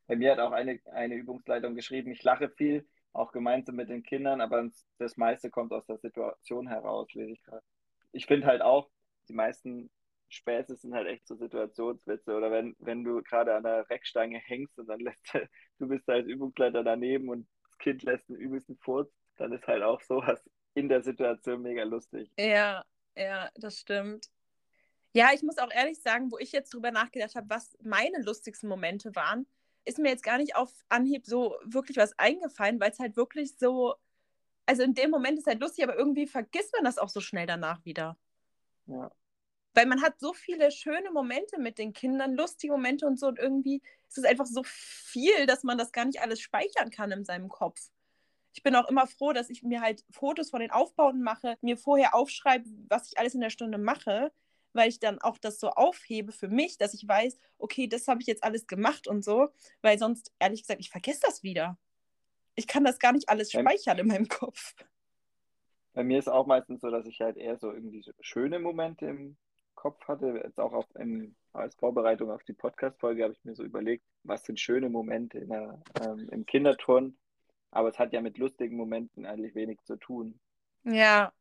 Bei 0.08 0.16
mir 0.16 0.32
hat 0.32 0.40
auch 0.40 0.52
eine, 0.52 0.80
eine 0.94 1.16
Übungsleitung 1.16 1.76
geschrieben, 1.76 2.12
ich 2.12 2.24
lache 2.24 2.50
viel, 2.50 2.88
auch 3.14 3.32
gemeinsam 3.32 3.76
mit 3.76 3.90
den 3.90 4.04
Kindern, 4.04 4.42
aber 4.42 4.70
das 4.98 5.18
meiste 5.18 5.50
kommt 5.50 5.74
aus 5.74 5.86
der 5.88 5.98
Situation 5.98 6.68
heraus, 6.68 7.12
lese 7.14 7.34
ich 7.34 7.44
gerade. 7.44 7.64
Ich 8.12 8.26
finde 8.26 8.48
halt 8.48 8.62
auch, 8.62 8.90
die 9.28 9.34
meisten 9.34 9.90
Späße 10.30 10.76
sind 10.76 10.94
halt 10.94 11.08
echt 11.08 11.28
so 11.28 11.36
Situationswitze. 11.36 12.36
Oder 12.36 12.52
wenn, 12.52 12.76
wenn 12.80 13.04
du 13.04 13.22
gerade 13.24 13.56
an 13.56 13.64
der 13.64 13.90
Reckstange 13.90 14.40
hängst 14.40 14.78
und 14.80 14.88
dann 14.88 15.00
lässt 15.00 15.24
du 15.80 15.88
bist 15.88 16.08
da 16.08 16.14
als 16.14 16.28
Übungsleiter 16.28 16.84
daneben 16.84 17.30
und 17.30 17.48
das 17.64 17.78
Kind 17.80 18.04
lässt 18.04 18.30
einen 18.30 18.40
übelsten 18.40 18.78
Furz, 18.78 19.12
dann 19.38 19.52
ist 19.54 19.68
halt 19.68 19.84
auch 19.84 20.02
sowas 20.02 20.42
in 20.76 20.90
der 20.90 21.02
Situation 21.04 21.62
mega 21.62 21.84
lustig. 21.84 22.32
Ja, 22.38 22.86
ja, 23.16 23.50
das 23.56 23.80
stimmt. 23.80 24.28
Ja, 25.14 25.30
ich 25.34 25.42
muss 25.42 25.58
auch 25.58 25.72
ehrlich 25.72 26.00
sagen, 26.00 26.32
wo 26.32 26.38
ich 26.38 26.52
jetzt 26.52 26.74
drüber 26.74 26.92
nachgedacht 26.92 27.36
habe, 27.36 27.50
was 27.50 27.76
meine 27.82 28.22
lustigsten 28.22 28.70
Momente 28.70 29.16
waren, 29.16 29.48
ist 29.86 30.00
mir 30.00 30.10
jetzt 30.10 30.24
gar 30.24 30.38
nicht 30.38 30.56
auf 30.56 30.72
Anhieb 30.90 31.26
so 31.26 31.56
wirklich 31.64 31.98
was 31.98 32.18
eingefallen, 32.18 32.80
weil 32.80 32.92
es 32.92 33.00
halt 33.00 33.16
wirklich 33.16 33.58
so, 33.58 33.96
also 34.66 34.84
in 34.84 34.94
dem 34.94 35.10
Moment 35.10 35.40
ist 35.40 35.48
halt 35.48 35.62
lustig, 35.62 35.84
aber 35.84 35.98
irgendwie 35.98 36.28
vergisst 36.28 36.74
man 36.74 36.84
das 36.84 36.98
auch 36.98 37.10
so 37.10 37.22
schnell 37.22 37.48
danach 37.48 37.84
wieder. 37.86 38.18
Ja. 38.86 39.12
Weil 39.74 39.86
man 39.86 40.02
hat 40.02 40.20
so 40.20 40.34
viele 40.34 40.72
schöne 40.72 41.12
Momente 41.12 41.60
mit 41.60 41.78
den 41.78 41.94
Kindern, 41.94 42.34
lustige 42.34 42.74
Momente 42.74 43.06
und 43.06 43.20
so. 43.20 43.28
Und 43.28 43.40
irgendwie 43.40 43.82
ist 44.08 44.18
es 44.18 44.26
einfach 44.26 44.46
so 44.46 44.64
viel, 44.66 45.46
dass 45.46 45.64
man 45.64 45.78
das 45.78 45.92
gar 45.92 46.06
nicht 46.06 46.22
alles 46.22 46.40
speichern 46.40 46.90
kann 46.90 47.12
in 47.12 47.26
seinem 47.26 47.50
Kopf. 47.50 47.80
Ich 48.54 48.64
bin 48.64 48.76
auch 48.76 48.90
immer 48.90 49.08
froh, 49.08 49.32
dass 49.32 49.50
ich 49.50 49.64
mir 49.64 49.82
halt 49.82 50.04
Fotos 50.10 50.50
von 50.50 50.60
den 50.60 50.72
Aufbauten 50.72 51.22
mache, 51.22 51.58
mir 51.62 51.78
vorher 51.78 52.16
aufschreibe, 52.16 52.68
was 52.90 53.08
ich 53.08 53.18
alles 53.18 53.36
in 53.36 53.42
der 53.42 53.52
Stunde 53.52 53.78
mache, 53.78 54.32
weil 54.74 54.90
ich 54.90 55.00
dann 55.00 55.20
auch 55.20 55.38
das 55.38 55.60
so 55.60 55.70
aufhebe 55.70 56.32
für 56.32 56.48
mich, 56.48 56.78
dass 56.78 56.94
ich 56.94 57.08
weiß, 57.08 57.38
okay, 57.58 57.88
das 57.88 58.08
habe 58.08 58.22
ich 58.22 58.28
jetzt 58.28 58.44
alles 58.44 58.68
gemacht 58.68 59.08
und 59.08 59.24
so, 59.24 59.50
weil 59.82 59.98
sonst, 59.98 60.34
ehrlich 60.40 60.62
gesagt, 60.62 60.80
ich 60.80 60.90
vergesse 60.90 61.22
das 61.24 61.44
wieder. 61.44 61.78
Ich 62.56 62.68
kann 62.68 62.84
das 62.84 63.00
gar 63.00 63.14
nicht 63.14 63.30
alles 63.30 63.52
speichern 63.52 64.00
in 64.00 64.08
meinem 64.08 64.28
Kopf. 64.28 64.76
Bei 65.94 66.04
mir 66.04 66.20
ist 66.20 66.28
auch 66.28 66.46
meistens 66.46 66.82
so, 66.82 66.90
dass 66.90 67.06
ich 67.06 67.20
halt 67.22 67.38
eher 67.38 67.58
so 67.58 67.72
irgendwie 67.72 68.02
so 68.02 68.12
schöne 68.20 68.60
Momente 68.60 69.06
im 69.06 69.38
Kopf 69.76 70.08
hatte, 70.08 70.42
jetzt 70.44 70.60
auch 70.60 70.74
auf, 70.74 70.86
in, 70.96 71.36
als 71.54 71.76
Vorbereitung 71.76 72.32
auf 72.32 72.44
die 72.44 72.54
Podcast-Folge, 72.54 73.24
habe 73.24 73.34
ich 73.34 73.44
mir 73.46 73.56
so 73.56 73.64
überlegt, 73.64 74.04
was 74.24 74.44
sind 74.44 74.60
schöne 74.60 74.90
Momente 74.90 75.46
der, 75.46 75.82
ähm, 76.02 76.28
im 76.32 76.46
Kinderturn. 76.46 77.18
Aber 77.72 77.90
es 77.90 77.98
hat 77.98 78.12
ja 78.12 78.22
mit 78.22 78.38
lustigen 78.38 78.76
Momenten 78.76 79.26
eigentlich 79.26 79.56
wenig 79.56 79.80
zu 79.84 79.96
tun. 79.96 80.40
Ja, 80.84 81.32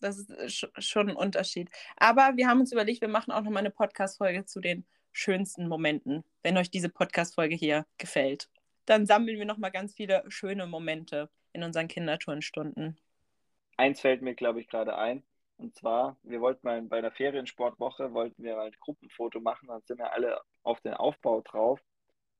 das 0.00 0.18
ist 0.18 0.30
äh, 0.30 0.70
schon 0.80 1.10
ein 1.10 1.16
Unterschied. 1.16 1.70
Aber 1.96 2.32
wir 2.36 2.48
haben 2.48 2.60
uns 2.60 2.72
überlegt, 2.72 3.00
wir 3.00 3.08
machen 3.08 3.32
auch 3.32 3.42
nochmal 3.42 3.60
eine 3.60 3.70
Podcast-Folge 3.70 4.44
zu 4.44 4.60
den 4.60 4.84
schönsten 5.12 5.68
Momenten, 5.68 6.24
wenn 6.42 6.56
euch 6.56 6.70
diese 6.70 6.88
Podcast-Folge 6.88 7.54
hier 7.54 7.86
gefällt. 7.98 8.48
Dann 8.86 9.06
sammeln 9.06 9.38
wir 9.38 9.46
nochmal 9.46 9.70
ganz 9.70 9.94
viele 9.94 10.24
schöne 10.28 10.66
Momente 10.66 11.30
in 11.52 11.62
unseren 11.62 11.88
Kinderturnstunden. 11.88 12.98
Eins 13.76 14.00
fällt 14.00 14.22
mir, 14.22 14.34
glaube 14.34 14.60
ich, 14.60 14.68
gerade 14.68 14.96
ein. 14.96 15.22
Und 15.56 15.74
zwar, 15.76 16.16
wir 16.22 16.40
wollten 16.40 16.66
mal 16.66 16.82
bei 16.82 16.98
einer 16.98 17.12
Feriensportwoche, 17.12 18.12
wollten 18.12 18.42
wir 18.42 18.56
mal 18.56 18.66
ein 18.66 18.76
Gruppenfoto 18.80 19.40
machen, 19.40 19.68
dann 19.68 19.82
sind 19.86 19.98
wir 19.98 20.12
alle 20.12 20.40
auf 20.62 20.80
den 20.80 20.94
Aufbau 20.94 21.42
drauf 21.42 21.80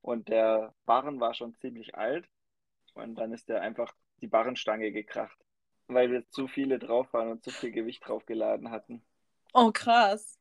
und 0.03 0.29
der 0.29 0.75
Barren 0.85 1.21
war 1.21 1.33
schon 1.35 1.55
ziemlich 1.55 1.95
alt 1.95 2.29
und 2.95 3.15
dann 3.15 3.33
ist 3.33 3.49
der 3.49 3.63
einfach 3.63 3.95
die 4.21 4.27
Barrenstange 4.27 4.91
gekracht, 4.91 5.39
weil 5.89 6.11
wir 6.11 6.29
zu 6.31 6.49
viele 6.49 6.79
drauf 6.79 7.13
waren 7.13 7.31
und 7.31 7.45
zu 7.45 7.51
viel 7.51 7.73
Gewicht 7.73 8.07
drauf 8.07 8.25
geladen 8.27 8.71
hatten. 8.71 9.03
Oh, 9.53 9.71
krass. 9.73 10.39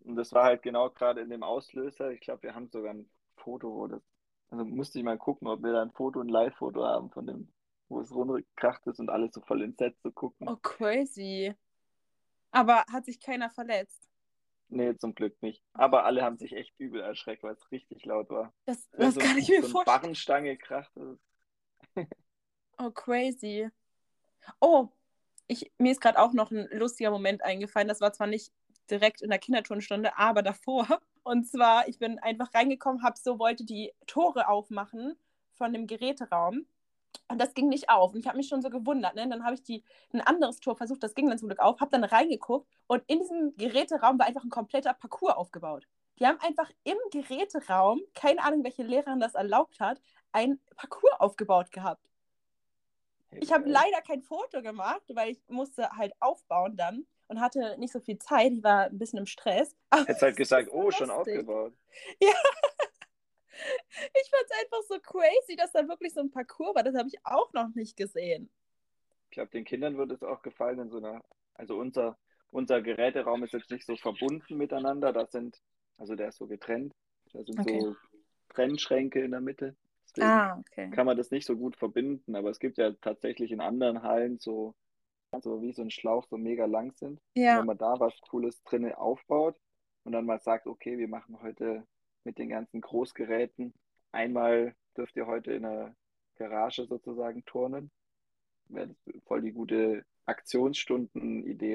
Und 0.00 0.16
das 0.16 0.32
war 0.32 0.44
halt 0.44 0.62
genau 0.62 0.90
gerade 0.90 1.20
in 1.20 1.30
dem 1.30 1.42
Auslöser. 1.42 2.10
Ich 2.12 2.20
glaube, 2.20 2.44
wir 2.44 2.54
haben 2.54 2.68
sogar 2.68 2.94
ein 2.94 3.08
Foto, 3.36 3.74
wo 3.74 3.86
das, 3.86 4.02
also 4.50 4.64
musste 4.64 4.98
ich 4.98 5.04
mal 5.04 5.18
gucken, 5.18 5.48
ob 5.48 5.62
wir 5.62 5.72
da 5.72 5.82
ein 5.82 5.92
Foto, 5.92 6.20
ein 6.20 6.28
Live-Foto 6.28 6.84
haben 6.84 7.10
von 7.10 7.26
dem, 7.26 7.52
wo 7.88 8.00
es 8.00 8.10
runtergekracht 8.10 8.86
ist 8.86 9.00
und 9.00 9.10
alles 9.10 9.34
so 9.34 9.40
voll 9.42 9.62
ins 9.62 9.76
Set 9.76 9.98
zu 10.00 10.12
gucken. 10.12 10.48
Oh, 10.48 10.56
crazy. 10.56 11.54
Aber 12.50 12.84
hat 12.90 13.04
sich 13.04 13.20
keiner 13.20 13.50
verletzt? 13.50 14.08
Nee, 14.70 14.96
zum 14.96 15.14
Glück 15.14 15.40
nicht. 15.42 15.62
Aber 15.72 16.04
alle 16.04 16.22
haben 16.22 16.36
sich 16.36 16.52
echt 16.52 16.78
übel 16.78 17.00
erschreckt, 17.00 17.42
weil 17.42 17.54
es 17.54 17.70
richtig 17.70 18.04
laut 18.04 18.28
war. 18.30 18.52
Das, 18.66 18.88
das 18.90 19.14
so, 19.14 19.20
kann 19.20 19.38
ich 19.38 19.48
mir 19.48 19.62
so 19.62 19.68
vorstellen. 19.68 20.00
Barrenstange 20.00 20.56
kracht. 20.58 20.92
oh, 22.78 22.90
crazy. 22.90 23.70
Oh, 24.60 24.88
ich, 25.46 25.72
mir 25.78 25.92
ist 25.92 26.00
gerade 26.00 26.18
auch 26.18 26.32
noch 26.32 26.50
ein 26.50 26.68
lustiger 26.72 27.10
Moment 27.10 27.42
eingefallen. 27.44 27.88
Das 27.88 28.00
war 28.00 28.12
zwar 28.12 28.26
nicht 28.26 28.52
direkt 28.90 29.22
in 29.22 29.30
der 29.30 29.38
Kinderturnstunde, 29.38 30.16
aber 30.18 30.42
davor. 30.42 30.86
Und 31.22 31.46
zwar, 31.46 31.88
ich 31.88 31.98
bin 31.98 32.18
einfach 32.18 32.54
reingekommen, 32.54 33.02
habe 33.02 33.18
so, 33.18 33.38
wollte 33.38 33.64
die 33.64 33.92
Tore 34.06 34.48
aufmachen 34.48 35.14
von 35.52 35.72
dem 35.72 35.86
Geräteraum. 35.86 36.66
Und 37.28 37.38
das 37.38 37.54
ging 37.54 37.68
nicht 37.68 37.90
auf. 37.90 38.14
Und 38.14 38.20
ich 38.20 38.26
habe 38.26 38.36
mich 38.38 38.48
schon 38.48 38.62
so 38.62 38.70
gewundert. 38.70 39.14
Ne? 39.14 39.28
Dann 39.28 39.44
habe 39.44 39.54
ich 39.54 39.62
die, 39.62 39.84
ein 40.12 40.20
anderes 40.20 40.60
Tor 40.60 40.76
versucht, 40.76 41.02
das 41.02 41.14
ging 41.14 41.28
dann 41.28 41.38
zum 41.38 41.48
Glück 41.48 41.60
auf, 41.60 41.80
habe 41.80 41.90
dann 41.90 42.04
reingeguckt 42.04 42.66
und 42.86 43.02
in 43.06 43.20
diesem 43.20 43.56
Geräteraum 43.56 44.18
war 44.18 44.26
einfach 44.26 44.44
ein 44.44 44.50
kompletter 44.50 44.94
Parcours 44.94 45.36
aufgebaut. 45.36 45.86
Die 46.18 46.26
haben 46.26 46.40
einfach 46.40 46.70
im 46.84 46.96
Geräteraum, 47.10 48.00
keine 48.14 48.42
Ahnung, 48.42 48.64
welche 48.64 48.82
Lehrerin 48.82 49.20
das 49.20 49.34
erlaubt 49.34 49.78
hat, 49.80 50.00
ein 50.32 50.58
Parcours 50.76 51.20
aufgebaut 51.20 51.70
gehabt. 51.70 52.07
Ich 53.30 53.52
habe 53.52 53.68
leider 53.68 54.00
kein 54.02 54.22
Foto 54.22 54.62
gemacht, 54.62 55.02
weil 55.08 55.32
ich 55.32 55.40
musste 55.48 55.90
halt 55.90 56.12
aufbauen 56.20 56.76
dann 56.76 57.06
und 57.28 57.40
hatte 57.40 57.76
nicht 57.78 57.92
so 57.92 58.00
viel 58.00 58.18
Zeit. 58.18 58.52
Ich 58.52 58.62
war 58.62 58.84
ein 58.84 58.98
bisschen 58.98 59.18
im 59.18 59.26
Stress. 59.26 59.76
Hättest 59.94 60.22
halt 60.22 60.36
gesagt, 60.36 60.68
oh, 60.72 60.90
schon 60.90 61.10
aufgebaut. 61.10 61.74
Ja. 62.20 62.34
Ich 64.14 64.30
fand 64.30 64.44
es 64.44 64.58
einfach 64.62 64.82
so 64.88 65.00
crazy, 65.00 65.56
dass 65.56 65.72
da 65.72 65.88
wirklich 65.88 66.14
so 66.14 66.20
ein 66.20 66.30
Parcours 66.30 66.76
war. 66.76 66.84
Das 66.84 66.94
habe 66.94 67.08
ich 67.08 67.18
auch 67.24 67.52
noch 67.52 67.74
nicht 67.74 67.96
gesehen. 67.96 68.48
Ich 69.24 69.30
glaube, 69.32 69.50
den 69.50 69.64
Kindern 69.64 69.96
würde 69.96 70.14
es 70.14 70.22
auch 70.22 70.42
gefallen 70.42 70.78
in 70.78 70.90
so 70.90 70.98
einer, 70.98 71.24
also 71.54 71.76
unser, 71.76 72.16
unser 72.52 72.80
Geräteraum 72.82 73.42
ist 73.42 73.52
jetzt 73.52 73.70
nicht 73.70 73.84
so 73.84 73.96
verbunden 73.96 74.56
miteinander. 74.56 75.12
Da 75.12 75.26
sind, 75.26 75.60
also 75.96 76.14
der 76.14 76.28
ist 76.28 76.38
so 76.38 76.46
getrennt. 76.46 76.94
Da 77.32 77.42
sind 77.42 77.58
okay. 77.58 77.80
so 77.80 77.96
Trennschränke 78.50 79.22
in 79.22 79.32
der 79.32 79.40
Mitte. 79.40 79.74
Deswegen 80.18 80.32
ah, 80.32 80.58
okay. 80.58 80.90
kann 80.90 81.06
man 81.06 81.16
das 81.16 81.30
nicht 81.30 81.46
so 81.46 81.56
gut 81.56 81.76
verbinden. 81.76 82.34
Aber 82.34 82.50
es 82.50 82.58
gibt 82.58 82.76
ja 82.78 82.92
tatsächlich 83.00 83.52
in 83.52 83.60
anderen 83.60 84.02
Hallen 84.02 84.38
so, 84.38 84.74
so 85.40 85.62
wie 85.62 85.72
so 85.72 85.82
ein 85.82 85.90
Schlauch, 85.90 86.26
so 86.28 86.36
mega 86.36 86.66
lang 86.66 86.92
sind. 86.92 87.20
Ja. 87.34 87.58
wenn 87.58 87.66
man 87.66 87.78
da 87.78 88.00
was 88.00 88.18
Cooles 88.22 88.62
drin 88.64 88.92
aufbaut 88.92 89.56
und 90.04 90.12
dann 90.12 90.26
mal 90.26 90.40
sagt, 90.40 90.66
okay, 90.66 90.98
wir 90.98 91.08
machen 91.08 91.40
heute 91.42 91.86
mit 92.24 92.38
den 92.38 92.48
ganzen 92.48 92.80
Großgeräten. 92.80 93.72
Einmal 94.10 94.74
dürft 94.96 95.16
ihr 95.16 95.26
heute 95.26 95.52
in 95.52 95.62
der 95.62 95.94
Garage 96.36 96.86
sozusagen 96.86 97.44
turnen. 97.44 97.90
Wäre 98.68 98.94
voll 99.26 99.42
die 99.42 99.52
gute 99.52 100.04
Aktionsstunden-Idee. 100.26 101.74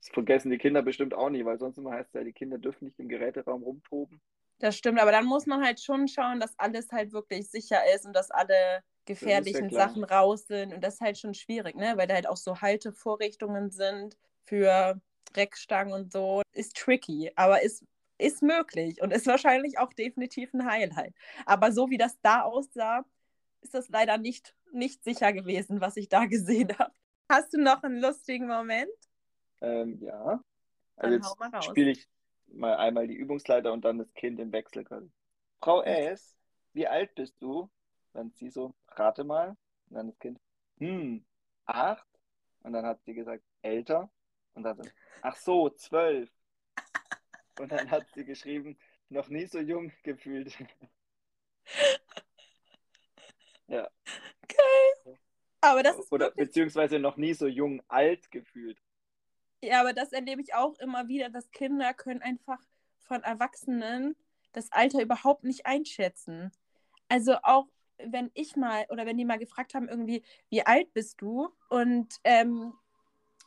Das 0.00 0.08
vergessen 0.08 0.50
die 0.50 0.58
Kinder 0.58 0.82
bestimmt 0.82 1.12
auch 1.12 1.28
nie, 1.28 1.44
weil 1.44 1.58
sonst 1.58 1.76
immer 1.76 1.92
heißt 1.92 2.08
es 2.08 2.14
ja, 2.14 2.24
die 2.24 2.32
Kinder 2.32 2.58
dürfen 2.58 2.86
nicht 2.86 2.98
im 2.98 3.08
Geräteraum 3.08 3.62
rumtoben. 3.62 4.20
Das 4.60 4.76
stimmt, 4.76 5.00
aber 5.00 5.10
dann 5.10 5.24
muss 5.24 5.46
man 5.46 5.64
halt 5.64 5.80
schon 5.80 6.06
schauen, 6.06 6.38
dass 6.38 6.56
alles 6.58 6.92
halt 6.92 7.12
wirklich 7.12 7.50
sicher 7.50 7.80
ist 7.94 8.04
und 8.06 8.14
dass 8.14 8.30
alle 8.30 8.82
gefährlichen 9.06 9.70
ja 9.70 9.88
Sachen 9.88 10.04
raus 10.04 10.46
sind. 10.46 10.74
Und 10.74 10.84
das 10.84 10.94
ist 10.94 11.00
halt 11.00 11.18
schon 11.18 11.34
schwierig, 11.34 11.76
ne? 11.76 11.94
Weil 11.96 12.06
da 12.06 12.14
halt 12.14 12.28
auch 12.28 12.36
so 12.36 12.60
Haltevorrichtungen 12.60 13.70
sind 13.70 14.16
für 14.44 15.00
Dreckstangen 15.32 15.94
und 15.94 16.12
so. 16.12 16.42
Ist 16.52 16.76
tricky, 16.76 17.32
aber 17.34 17.62
ist 17.62 17.84
ist 18.18 18.42
möglich 18.42 19.00
und 19.00 19.12
ist 19.12 19.26
wahrscheinlich 19.26 19.78
auch 19.78 19.94
definitiv 19.94 20.52
ein 20.52 20.66
Highlight. 20.66 21.14
Aber 21.46 21.72
so 21.72 21.88
wie 21.88 21.96
das 21.96 22.20
da 22.20 22.42
aussah, 22.42 23.04
ist 23.62 23.72
das 23.72 23.88
leider 23.88 24.18
nicht, 24.18 24.54
nicht 24.72 25.02
sicher 25.02 25.32
gewesen, 25.32 25.80
was 25.80 25.96
ich 25.96 26.10
da 26.10 26.24
gesehen 26.26 26.68
habe. 26.78 26.92
Hast 27.30 27.54
du 27.54 27.58
noch 27.62 27.82
einen 27.82 28.00
lustigen 28.00 28.46
Moment? 28.46 28.90
Ähm, 29.62 29.98
ja. 30.02 30.42
Also 30.96 31.16
jetzt 31.16 31.64
spiele 31.64 31.92
ich 31.92 32.06
mal 32.52 32.76
einmal 32.76 33.06
die 33.06 33.14
Übungsleiter 33.14 33.72
und 33.72 33.84
dann 33.84 33.98
das 33.98 34.12
Kind 34.14 34.38
im 34.40 34.52
Wechsel 34.52 34.84
Frau 35.60 35.82
S., 35.82 36.36
wie 36.72 36.86
alt 36.86 37.14
bist 37.14 37.34
du? 37.40 37.70
Dann 38.12 38.30
sie 38.32 38.50
so, 38.50 38.74
rate 38.88 39.24
mal. 39.24 39.56
Und 39.88 39.96
dann 39.96 40.08
das 40.08 40.18
Kind, 40.18 40.40
hm, 40.78 41.24
acht. 41.66 42.06
Und 42.62 42.72
dann 42.72 42.86
hat 42.86 43.02
sie 43.04 43.14
gesagt, 43.14 43.42
älter. 43.62 44.10
Und 44.54 44.62
dann, 44.62 44.80
ach 45.22 45.36
so, 45.36 45.70
zwölf. 45.70 46.30
Und 47.58 47.72
dann 47.72 47.90
hat 47.90 48.06
sie 48.14 48.24
geschrieben, 48.24 48.78
noch 49.08 49.28
nie 49.28 49.46
so 49.46 49.58
jung 49.58 49.92
gefühlt. 50.02 50.56
ja. 53.68 53.88
Geil. 54.48 55.18
Aber 55.60 55.82
das 55.82 55.98
ist 55.98 56.12
Oder 56.12 56.26
wirklich... 56.26 56.48
beziehungsweise 56.48 56.98
noch 56.98 57.16
nie 57.16 57.34
so 57.34 57.46
jung 57.46 57.82
alt 57.88 58.30
gefühlt. 58.30 58.78
Ja, 59.62 59.80
aber 59.80 59.92
das 59.92 60.12
erlebe 60.12 60.40
ich 60.40 60.54
auch 60.54 60.78
immer 60.78 61.08
wieder, 61.08 61.28
dass 61.28 61.50
Kinder 61.50 61.92
können 61.92 62.22
einfach 62.22 62.60
von 63.00 63.22
Erwachsenen 63.22 64.16
das 64.52 64.72
Alter 64.72 65.02
überhaupt 65.02 65.44
nicht 65.44 65.66
einschätzen. 65.66 66.50
Also 67.08 67.36
auch 67.42 67.66
wenn 67.98 68.30
ich 68.34 68.56
mal 68.56 68.86
oder 68.88 69.04
wenn 69.04 69.18
die 69.18 69.24
mal 69.24 69.38
gefragt 69.38 69.74
haben, 69.74 69.88
irgendwie, 69.88 70.22
wie 70.48 70.64
alt 70.64 70.92
bist 70.94 71.20
du? 71.20 71.50
Und 71.68 72.08
ähm, 72.24 72.72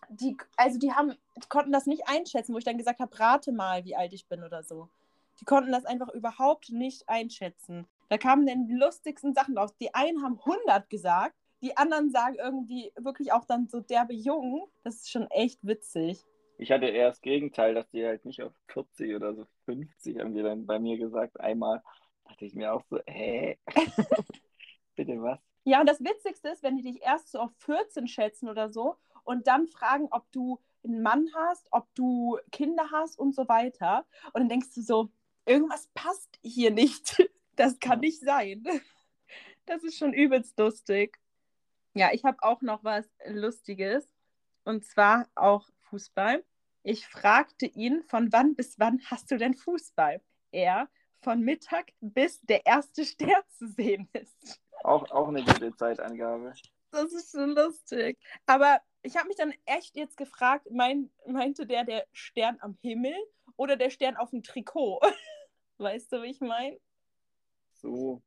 die, 0.10 0.38
also 0.58 0.78
die 0.78 0.92
haben, 0.92 1.16
konnten 1.50 1.72
das 1.72 1.88
nicht 1.88 2.08
einschätzen, 2.08 2.54
wo 2.54 2.58
ich 2.58 2.66
dann 2.66 2.78
gesagt 2.78 3.00
habe, 3.00 3.20
rate 3.20 3.52
mal, 3.52 3.84
wie 3.86 3.96
alt 3.96 4.14
ich 4.14 4.28
bin 4.28 4.44
oder 4.44 4.64
so. 4.64 4.90
Die 5.40 5.46
konnten 5.46 5.72
das 5.72 5.86
einfach 5.86 6.10
überhaupt 6.10 6.70
nicht 6.70 7.10
einschätzen. 7.10 7.88
Da 8.10 8.18
kamen 8.18 8.46
dann 8.46 8.68
die 8.68 8.76
lustigsten 8.76 9.34
Sachen 9.34 9.58
raus. 9.58 9.76
Die 9.80 9.94
einen 9.96 10.22
haben 10.22 10.40
100 10.40 10.90
gesagt, 10.90 11.36
die 11.64 11.78
anderen 11.78 12.12
sagen 12.12 12.36
irgendwie 12.36 12.92
wirklich 12.98 13.32
auch 13.32 13.46
dann 13.46 13.68
so 13.68 13.80
derbe 13.80 14.14
jung. 14.14 14.70
Das 14.84 14.96
ist 14.96 15.12
schon 15.12 15.32
echt 15.32 15.66
witzig. 15.66 16.24
Ich 16.58 16.72
hatte 16.72 16.86
eher 16.86 17.08
das 17.08 17.22
Gegenteil, 17.22 17.74
dass 17.74 17.90
die 17.90 18.06
halt 18.06 18.26
nicht 18.26 18.44
auf 18.44 18.54
40 18.68 19.16
oder 19.16 19.34
so 19.34 19.48
50 19.66 20.20
haben 20.20 20.36
die 20.36 20.44
dann 20.44 20.66
bei 20.66 20.78
mir 20.78 20.98
gesagt. 20.98 21.40
Einmal 21.40 21.82
dachte 22.26 22.46
ich 22.46 22.54
mir 22.54 22.74
auch 22.74 22.84
so, 22.90 23.00
hä? 23.08 23.58
Bitte 24.96 25.22
was? 25.22 25.40
Ja, 25.64 25.80
und 25.80 25.90
das 25.90 26.02
Witzigste 26.02 26.50
ist, 26.50 26.62
wenn 26.62 26.76
die 26.76 26.84
dich 26.84 27.02
erst 27.02 27.32
so 27.32 27.40
auf 27.40 27.52
14 27.60 28.08
schätzen 28.08 28.50
oder 28.50 28.70
so 28.70 28.98
und 29.24 29.48
dann 29.48 29.68
fragen, 29.68 30.10
ob 30.12 30.30
du 30.34 30.60
einen 30.84 31.02
Mann 31.02 31.30
hast, 31.34 31.70
ob 31.72 31.88
du 31.96 32.38
Kinder 32.52 32.92
hast 32.92 33.18
und 33.18 33.34
so 33.34 33.48
weiter. 33.48 34.06
Und 34.34 34.42
dann 34.42 34.50
denkst 34.50 34.76
du 34.76 34.82
so, 34.82 35.10
irgendwas 35.46 35.90
passt 35.94 36.40
hier 36.42 36.72
nicht. 36.72 37.24
Das 37.56 37.80
kann 37.80 38.00
nicht 38.00 38.20
sein. 38.20 38.64
Das 39.68 39.84
ist 39.84 40.00
schon 40.00 40.12
übelst 40.12 40.58
lustig. 40.58 41.20
Ja, 41.94 42.10
ich 42.12 42.24
habe 42.24 42.38
auch 42.42 42.62
noch 42.62 42.84
was 42.84 43.08
Lustiges. 43.28 44.08
Und 44.64 44.86
zwar 44.86 45.28
auch 45.36 45.68
Fußball. 45.90 46.44
Ich 46.84 47.08
fragte 47.08 47.66
ihn, 47.66 48.04
von 48.04 48.32
wann 48.32 48.56
bis 48.56 48.80
wann 48.80 49.00
hast 49.10 49.32
du 49.32 49.38
denn 49.38 49.54
Fußball? 49.54 50.22
Er, 50.52 50.90
von 51.22 51.42
Mittag 51.42 51.92
bis 52.02 52.42
der 52.42 52.66
erste 52.66 53.06
Stern 53.06 53.44
zu 53.50 53.68
sehen 53.68 54.10
ist. 54.14 54.62
Auch, 54.84 55.10
auch 55.12 55.28
eine 55.30 55.44
gute 55.44 55.76
Zeitangabe. 55.76 56.54
Das 56.92 57.14
ist 57.14 57.32
schon 57.32 57.52
lustig. 57.52 58.18
Aber 58.46 58.80
ich 59.02 59.16
habe 59.16 59.28
mich 59.28 59.38
dann 59.38 59.54
echt 59.66 59.96
jetzt 59.96 60.18
gefragt, 60.18 60.68
mein, 60.72 61.10
meinte 61.26 61.66
der 61.66 61.84
der 61.84 62.06
Stern 62.12 62.58
am 62.60 62.78
Himmel 62.82 63.16
oder 63.56 63.76
der 63.76 63.90
Stern 63.90 64.18
auf 64.18 64.32
dem 64.32 64.44
Trikot? 64.44 65.00
weißt 65.78 66.12
du, 66.12 66.22
wie 66.24 66.32
ich 66.32 66.42
meine? 66.42 66.80
So. 67.74 68.22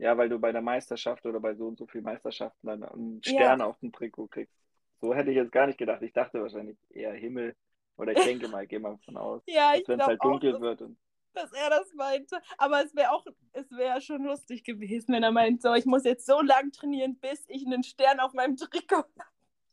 Ja, 0.00 0.16
weil 0.16 0.30
du 0.30 0.38
bei 0.38 0.50
der 0.50 0.62
Meisterschaft 0.62 1.26
oder 1.26 1.40
bei 1.40 1.54
so 1.54 1.66
und 1.66 1.76
so 1.76 1.86
vielen 1.86 2.04
Meisterschaften 2.04 2.66
dann 2.66 2.82
einen 2.82 3.22
Stern 3.22 3.60
ja. 3.60 3.66
auf 3.66 3.78
dem 3.80 3.92
Trikot 3.92 4.28
kriegst. 4.28 4.56
So 5.02 5.14
hätte 5.14 5.28
ich 5.30 5.36
jetzt 5.36 5.52
gar 5.52 5.66
nicht 5.66 5.78
gedacht. 5.78 6.00
Ich 6.00 6.14
dachte 6.14 6.40
wahrscheinlich 6.40 6.78
eher 6.88 7.12
Himmel. 7.12 7.54
Oder 7.98 8.12
ich 8.12 8.24
denke 8.24 8.48
mal, 8.48 8.66
gehe 8.66 8.80
mal 8.80 8.96
von 9.04 9.18
aus. 9.18 9.42
ja, 9.46 9.74
ich 9.74 9.86
Wenn 9.86 10.00
es 10.00 10.06
halt 10.06 10.24
dunkel 10.24 10.56
auch, 10.56 10.60
wird. 10.62 10.80
Und 10.80 10.96
dass 11.34 11.52
er 11.52 11.68
das 11.68 11.92
meinte. 11.92 12.40
Aber 12.56 12.82
es 12.82 12.96
wäre 12.96 13.12
auch, 13.12 13.26
es 13.52 13.70
wäre 13.72 14.00
schon 14.00 14.24
lustig 14.24 14.64
gewesen, 14.64 15.12
wenn 15.12 15.22
er 15.22 15.32
meint, 15.32 15.60
so, 15.60 15.74
ich 15.74 15.84
muss 15.84 16.04
jetzt 16.04 16.24
so 16.24 16.40
lang 16.40 16.72
trainieren, 16.72 17.18
bis 17.18 17.44
ich 17.48 17.66
einen 17.66 17.82
Stern 17.82 18.20
auf 18.20 18.32
meinem 18.32 18.56
Trikot 18.56 18.96
habe. 18.96 19.08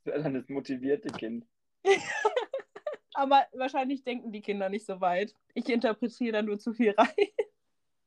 Das 0.04 0.14
wäre 0.14 0.24
dann 0.24 0.36
das 0.36 0.48
motivierte 0.48 1.10
Kind. 1.10 1.46
Aber 3.14 3.46
wahrscheinlich 3.52 4.06
denken 4.06 4.32
die 4.32 4.42
Kinder 4.42 4.70
nicht 4.70 4.86
so 4.86 5.02
weit. 5.02 5.34
Ich 5.54 5.68
interpretiere 5.68 6.32
da 6.32 6.42
nur 6.42 6.60
zu 6.60 6.74
viel 6.74 6.92
rein. 6.92 7.28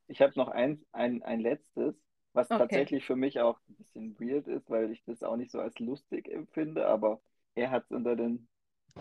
Ich 0.06 0.22
habe 0.22 0.32
noch 0.36 0.48
eins, 0.48 0.82
ein, 0.92 1.22
ein 1.22 1.40
letztes, 1.40 1.94
was 2.32 2.50
okay. 2.50 2.58
tatsächlich 2.58 3.04
für 3.04 3.16
mich 3.16 3.40
auch 3.40 3.58
ein 3.68 3.74
bisschen 3.76 4.20
weird 4.20 4.46
ist, 4.46 4.70
weil 4.70 4.90
ich 4.90 5.02
das 5.04 5.22
auch 5.22 5.36
nicht 5.36 5.50
so 5.50 5.60
als 5.60 5.78
lustig 5.78 6.28
empfinde, 6.28 6.86
aber 6.86 7.20
er 7.54 7.70
hat 7.70 7.84
es 7.84 7.90
unter, 7.90 8.16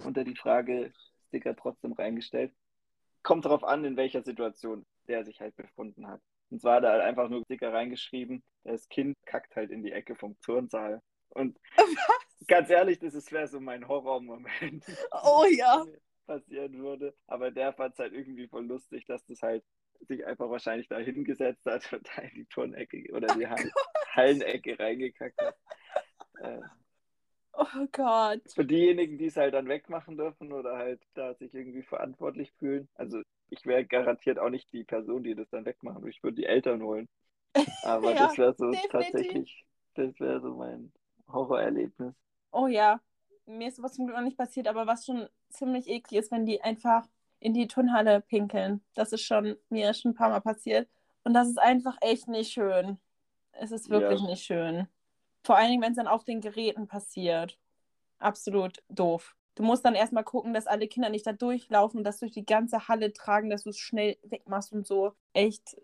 unter 0.06 0.24
die 0.24 0.36
Frage 0.36 0.92
Sticker 1.28 1.56
trotzdem 1.56 1.94
reingestellt 1.94 2.52
kommt 3.24 3.46
darauf 3.46 3.63
an, 3.63 3.86
in 3.86 3.98
welcher 3.98 4.24
Situation 4.24 4.86
der 5.08 5.26
sich 5.26 5.39
halt 5.39 5.56
befunden 5.56 6.08
hat. 6.08 6.22
Und 6.50 6.62
zwar 6.62 6.78
hat 6.78 6.84
er 6.84 6.92
halt 6.92 7.04
einfach 7.04 7.30
nur 7.30 7.44
dicker 7.46 7.74
reingeschrieben, 7.74 8.44
das 8.63 8.88
Kind 8.89 9.15
kackt 9.26 9.56
halt 9.56 9.72
in 9.72 9.84
die 9.84 9.92
Ecke 9.92 10.15
vom 10.15 10.39
Turnsaal. 10.42 11.02
Und 11.30 11.60
Was? 11.76 12.48
ganz 12.48 12.70
ehrlich, 12.70 13.00
das 13.00 13.32
wäre 13.32 13.48
so 13.48 13.60
mein 13.60 13.88
Horrormoment. 13.88 14.84
Oh 15.24 15.46
ja. 15.46 15.86
passieren 16.26 16.80
würde. 16.80 17.13
Aber 17.28 17.52
der 17.52 17.74
fand 17.74 17.94
es 17.94 18.00
halt 18.00 18.13
irgendwie 18.13 18.48
voll 18.48 18.65
lustig, 18.65 19.06
dass 19.06 19.26
das 19.26 19.42
halt 19.42 19.63
sich 20.07 20.25
einfach 20.25 20.49
wahrscheinlich 20.49 20.88
da 20.88 20.97
hingesetzt 20.97 21.65
hat 21.65 21.91
und 21.93 22.07
da 22.15 22.21
in 22.23 22.35
die 22.35 22.45
Turnecke 22.45 23.03
oder 23.13 23.27
die 23.35 23.45
oh 23.45 23.55
Hallenecke 24.15 24.77
reingekackt 24.79 25.41
hat. 25.41 25.55
Äh, 26.41 26.62
Oh 27.62 27.88
Gott. 27.91 28.41
Für 28.55 28.63
diejenigen, 28.63 29.17
die 29.17 29.25
es 29.25 29.35
halt 29.35 29.53
dann 29.53 29.67
wegmachen 29.67 30.15
dürfen 30.15 30.53
oder 30.53 30.77
halt 30.77 31.01
da 31.13 31.33
sich 31.33 31.53
irgendwie 31.53 31.83
verantwortlich 31.83 32.53
fühlen. 32.57 32.88
Also 32.95 33.21
ich 33.49 33.65
wäre 33.65 33.85
garantiert 33.85 34.39
auch 34.39 34.49
nicht 34.49 34.71
die 34.71 34.85
Person, 34.85 35.23
die 35.23 35.35
das 35.35 35.49
dann 35.49 35.65
wegmachen 35.65 36.01
würde. 36.01 36.12
Ich 36.12 36.23
würde 36.23 36.38
die 36.38 36.45
Eltern 36.45 36.81
holen. 36.81 37.09
Aber 37.83 38.12
ja, 38.13 38.27
das 38.27 38.38
wäre 38.38 38.53
so 38.53 38.71
definitiv. 38.71 38.91
tatsächlich, 38.91 39.65
das 39.95 40.19
wäre 40.21 40.39
so 40.39 40.55
mein 40.55 40.93
Horrorerlebnis. 41.27 42.15
Oh 42.51 42.67
ja. 42.67 43.01
Mir 43.45 43.67
ist 43.67 43.77
sowas 43.77 43.93
zum 43.93 44.05
Glück 44.05 44.15
noch 44.15 44.23
nicht 44.23 44.38
passiert, 44.38 44.67
aber 44.67 44.88
was 44.88 45.05
schon 45.05 45.27
ziemlich 45.49 45.88
eklig 45.89 46.19
ist, 46.19 46.31
wenn 46.31 46.45
die 46.45 46.62
einfach 46.62 47.07
in 47.39 47.54
die 47.54 47.67
Turnhalle 47.67 48.21
pinkeln. 48.21 48.82
Das 48.95 49.13
ist 49.13 49.21
schon 49.21 49.58
mir 49.69 49.93
schon 49.93 50.12
ein 50.12 50.15
paar 50.15 50.30
Mal 50.30 50.41
passiert. 50.41 50.88
Und 51.23 51.34
das 51.34 51.47
ist 51.47 51.60
einfach 51.60 51.97
echt 52.02 52.28
nicht 52.28 52.52
schön. 52.52 52.97
Es 53.52 53.71
ist 53.71 53.89
wirklich 53.89 54.21
ja. 54.21 54.28
nicht 54.28 54.43
schön. 54.43 54.88
Vor 55.43 55.58
allen 55.58 55.69
Dingen, 55.69 55.82
wenn 55.82 55.91
es 55.91 55.97
dann 55.97 56.08
auf 56.08 56.23
den 56.23 56.41
Geräten 56.41 56.88
passiert. 56.88 57.58
Absolut 58.19 58.84
doof. 58.89 59.36
Du 59.56 59.63
musst 59.63 59.84
dann 59.84 59.95
erstmal 59.95 60.23
gucken, 60.23 60.54
dass 60.54 60.67
alle 60.67 60.88
Kinder 60.88 61.10
nicht 61.10 61.28
da 61.28 61.34
durchlaufen, 61.34 62.04
das 62.04 62.19
durch 62.19 62.32
die 62.32 62.45
ganze 62.45 62.88
Halle 62.88 63.12
tragen, 63.12 63.49
dass 63.49 63.63
du 63.63 63.71
es 63.71 63.78
schnell 63.78 64.17
wegmachst 64.23 64.71
und 64.71 64.88
so. 64.88 65.13
Echt, 65.34 65.75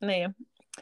nee. 0.00 0.28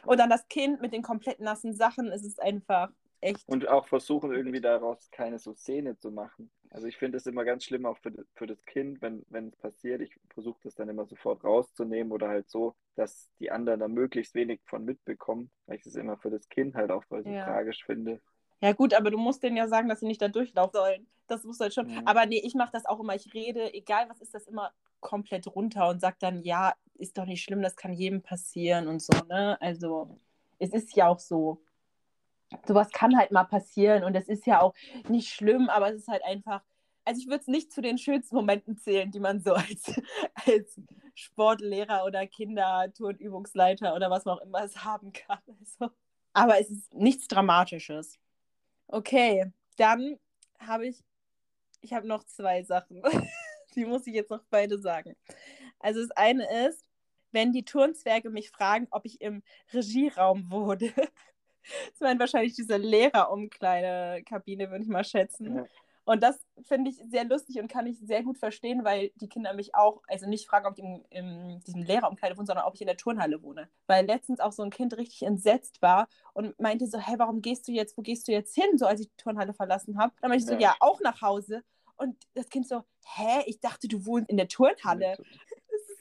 Und 0.04 0.18
dann 0.18 0.30
das 0.30 0.48
Kind 0.48 0.80
mit 0.80 0.92
den 0.92 1.02
komplett 1.02 1.40
nassen 1.40 1.74
Sachen, 1.74 2.08
es 2.08 2.24
ist 2.24 2.42
einfach 2.42 2.90
echt. 3.20 3.48
Und 3.48 3.68
auch 3.68 3.86
versuchen 3.86 4.32
irgendwie 4.32 4.60
daraus 4.60 5.10
keine 5.10 5.38
so 5.38 5.54
Szene 5.54 5.98
zu 5.98 6.10
machen. 6.10 6.50
Also 6.72 6.86
ich 6.86 6.96
finde 6.96 7.18
es 7.18 7.26
immer 7.26 7.44
ganz 7.44 7.64
schlimm 7.64 7.84
auch 7.84 7.98
für, 7.98 8.12
für 8.34 8.46
das 8.46 8.64
Kind, 8.64 9.02
wenn, 9.02 9.26
wenn 9.28 9.48
es 9.48 9.56
passiert. 9.56 10.00
Ich 10.00 10.16
versuche 10.30 10.58
das 10.64 10.74
dann 10.74 10.88
immer 10.88 11.04
sofort 11.04 11.44
rauszunehmen 11.44 12.12
oder 12.12 12.28
halt 12.28 12.48
so, 12.48 12.74
dass 12.94 13.28
die 13.38 13.50
anderen 13.50 13.80
da 13.80 13.88
möglichst 13.88 14.34
wenig 14.34 14.60
von 14.64 14.84
mitbekommen, 14.84 15.50
weil 15.66 15.76
ich 15.76 15.84
es 15.84 15.96
immer 15.96 16.16
für 16.16 16.30
das 16.30 16.48
Kind 16.48 16.74
halt 16.74 16.90
auch 16.90 17.04
voll 17.04 17.24
so 17.24 17.30
ja. 17.30 17.44
tragisch 17.44 17.84
finde. 17.84 18.20
Ja 18.62 18.72
gut, 18.72 18.94
aber 18.94 19.10
du 19.10 19.18
musst 19.18 19.42
denen 19.42 19.56
ja 19.56 19.68
sagen, 19.68 19.88
dass 19.88 20.00
sie 20.00 20.06
nicht 20.06 20.22
da 20.22 20.28
durchlaufen 20.28 20.72
sollen. 20.72 21.06
Das 21.26 21.44
muss 21.44 21.60
halt 21.60 21.74
schon. 21.74 21.90
Ja. 21.90 22.02
Aber 22.06 22.24
nee, 22.24 22.40
ich 22.42 22.54
mache 22.54 22.72
das 22.72 22.86
auch 22.86 23.00
immer. 23.00 23.14
Ich 23.14 23.34
rede, 23.34 23.74
egal 23.74 24.08
was 24.08 24.20
ist, 24.22 24.34
das 24.34 24.46
immer 24.46 24.72
komplett 25.00 25.46
runter 25.48 25.90
und 25.90 26.00
sage 26.00 26.16
dann, 26.20 26.42
ja, 26.42 26.72
ist 26.94 27.18
doch 27.18 27.26
nicht 27.26 27.42
schlimm, 27.42 27.60
das 27.60 27.76
kann 27.76 27.92
jedem 27.92 28.22
passieren 28.22 28.86
und 28.88 29.02
so, 29.02 29.12
ne? 29.28 29.60
Also 29.60 30.16
es 30.58 30.70
ist 30.70 30.94
ja 30.94 31.08
auch 31.08 31.18
so 31.18 31.60
sowas 32.66 32.90
kann 32.90 33.16
halt 33.16 33.30
mal 33.30 33.44
passieren 33.44 34.04
und 34.04 34.14
es 34.14 34.28
ist 34.28 34.46
ja 34.46 34.60
auch 34.60 34.74
nicht 35.08 35.28
schlimm, 35.28 35.68
aber 35.68 35.90
es 35.90 36.02
ist 36.02 36.08
halt 36.08 36.24
einfach, 36.24 36.62
also 37.04 37.20
ich 37.20 37.26
würde 37.26 37.40
es 37.40 37.46
nicht 37.48 37.72
zu 37.72 37.80
den 37.80 37.98
schönsten 37.98 38.36
Momenten 38.36 38.76
zählen, 38.76 39.10
die 39.10 39.20
man 39.20 39.40
so 39.40 39.52
als, 39.54 40.00
als 40.46 40.80
Sportlehrer 41.14 42.04
oder 42.04 42.26
Kinderturnübungsleiter 42.26 43.94
oder 43.94 44.10
was 44.10 44.24
man 44.24 44.38
auch 44.38 44.42
immer 44.42 44.62
es 44.64 44.84
haben 44.84 45.12
kann. 45.12 45.38
Also, 45.60 45.92
aber 46.32 46.60
es 46.60 46.70
ist 46.70 46.94
nichts 46.94 47.28
Dramatisches. 47.28 48.18
Okay, 48.86 49.50
dann 49.76 50.18
habe 50.58 50.86
ich, 50.86 51.02
ich 51.80 51.92
habe 51.92 52.06
noch 52.06 52.24
zwei 52.24 52.62
Sachen. 52.62 53.02
die 53.74 53.84
muss 53.84 54.06
ich 54.06 54.14
jetzt 54.14 54.30
noch 54.30 54.44
beide 54.50 54.78
sagen. 54.78 55.16
Also 55.78 56.00
das 56.00 56.10
eine 56.12 56.66
ist, 56.66 56.84
wenn 57.32 57.52
die 57.52 57.64
Turnzwerge 57.64 58.30
mich 58.30 58.50
fragen, 58.50 58.86
ob 58.90 59.04
ich 59.04 59.20
im 59.20 59.42
Regieraum 59.72 60.50
wurde. 60.50 60.92
Das 61.90 62.00
meint 62.00 62.20
wahrscheinlich 62.20 62.54
diese 62.54 62.76
Lehrerumkleidekabine, 62.76 64.70
würde 64.70 64.84
ich 64.84 64.90
mal 64.90 65.04
schätzen. 65.04 65.56
Ja. 65.56 65.66
Und 66.04 66.22
das 66.22 66.44
finde 66.62 66.90
ich 66.90 66.96
sehr 67.08 67.24
lustig 67.24 67.60
und 67.60 67.68
kann 67.68 67.86
ich 67.86 67.98
sehr 68.00 68.24
gut 68.24 68.36
verstehen, 68.36 68.84
weil 68.84 69.12
die 69.16 69.28
Kinder 69.28 69.54
mich 69.54 69.74
auch, 69.76 70.02
also 70.08 70.28
nicht 70.28 70.48
fragen, 70.48 70.66
ob 70.66 70.76
ich 70.76 70.82
in, 70.82 71.04
in 71.10 71.60
diesem 71.60 71.82
Lehrerumkleide 71.82 72.36
wohne, 72.36 72.46
sondern 72.46 72.66
ob 72.66 72.74
ich 72.74 72.80
in 72.80 72.88
der 72.88 72.96
Turnhalle 72.96 73.40
wohne. 73.42 73.68
Weil 73.86 74.06
letztens 74.06 74.40
auch 74.40 74.50
so 74.50 74.64
ein 74.64 74.70
Kind 74.70 74.96
richtig 74.96 75.22
entsetzt 75.22 75.80
war 75.80 76.08
und 76.32 76.58
meinte 76.58 76.86
so, 76.88 76.98
hey, 76.98 77.18
warum 77.18 77.40
gehst 77.40 77.68
du 77.68 77.72
jetzt, 77.72 77.96
wo 77.96 78.02
gehst 78.02 78.26
du 78.26 78.32
jetzt 78.32 78.54
hin, 78.54 78.78
so 78.78 78.86
als 78.86 79.00
ich 79.00 79.10
die 79.10 79.16
Turnhalle 79.16 79.54
verlassen 79.54 79.96
habe. 79.96 80.12
Dann 80.20 80.30
meinte 80.30 80.44
ich 80.44 80.50
so, 80.50 80.56
ja, 80.56 80.74
auch 80.80 81.00
nach 81.02 81.22
Hause. 81.22 81.62
Und 81.96 82.16
das 82.34 82.48
Kind 82.48 82.66
so, 82.66 82.82
hä, 83.04 83.44
ich 83.46 83.60
dachte, 83.60 83.86
du 83.86 84.04
wohnst 84.04 84.28
in 84.28 84.36
der 84.36 84.48
Turnhalle. 84.48 85.16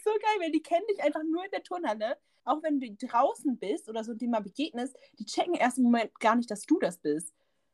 Ist 0.01 0.05
so 0.05 0.11
geil, 0.11 0.39
weil 0.39 0.51
die 0.51 0.63
kennen 0.63 0.85
dich 0.89 1.03
einfach 1.03 1.21
nur 1.23 1.45
in 1.45 1.51
der 1.51 1.63
Turnhalle 1.63 2.17
auch 2.43 2.63
wenn 2.63 2.79
du 2.79 2.95
draußen 2.95 3.57
bist 3.57 3.89
oder 3.89 4.03
so 4.03 4.13
dem 4.13 4.31
mal 4.31 4.41
begegnest, 4.41 4.97
die 5.19 5.25
checken 5.25 5.53
erst 5.53 5.77
im 5.77 5.85
Moment 5.85 6.19
gar 6.19 6.35
nicht, 6.35 6.49
dass 6.49 6.65
du 6.65 6.79
das 6.79 6.97
bist. 6.97 7.33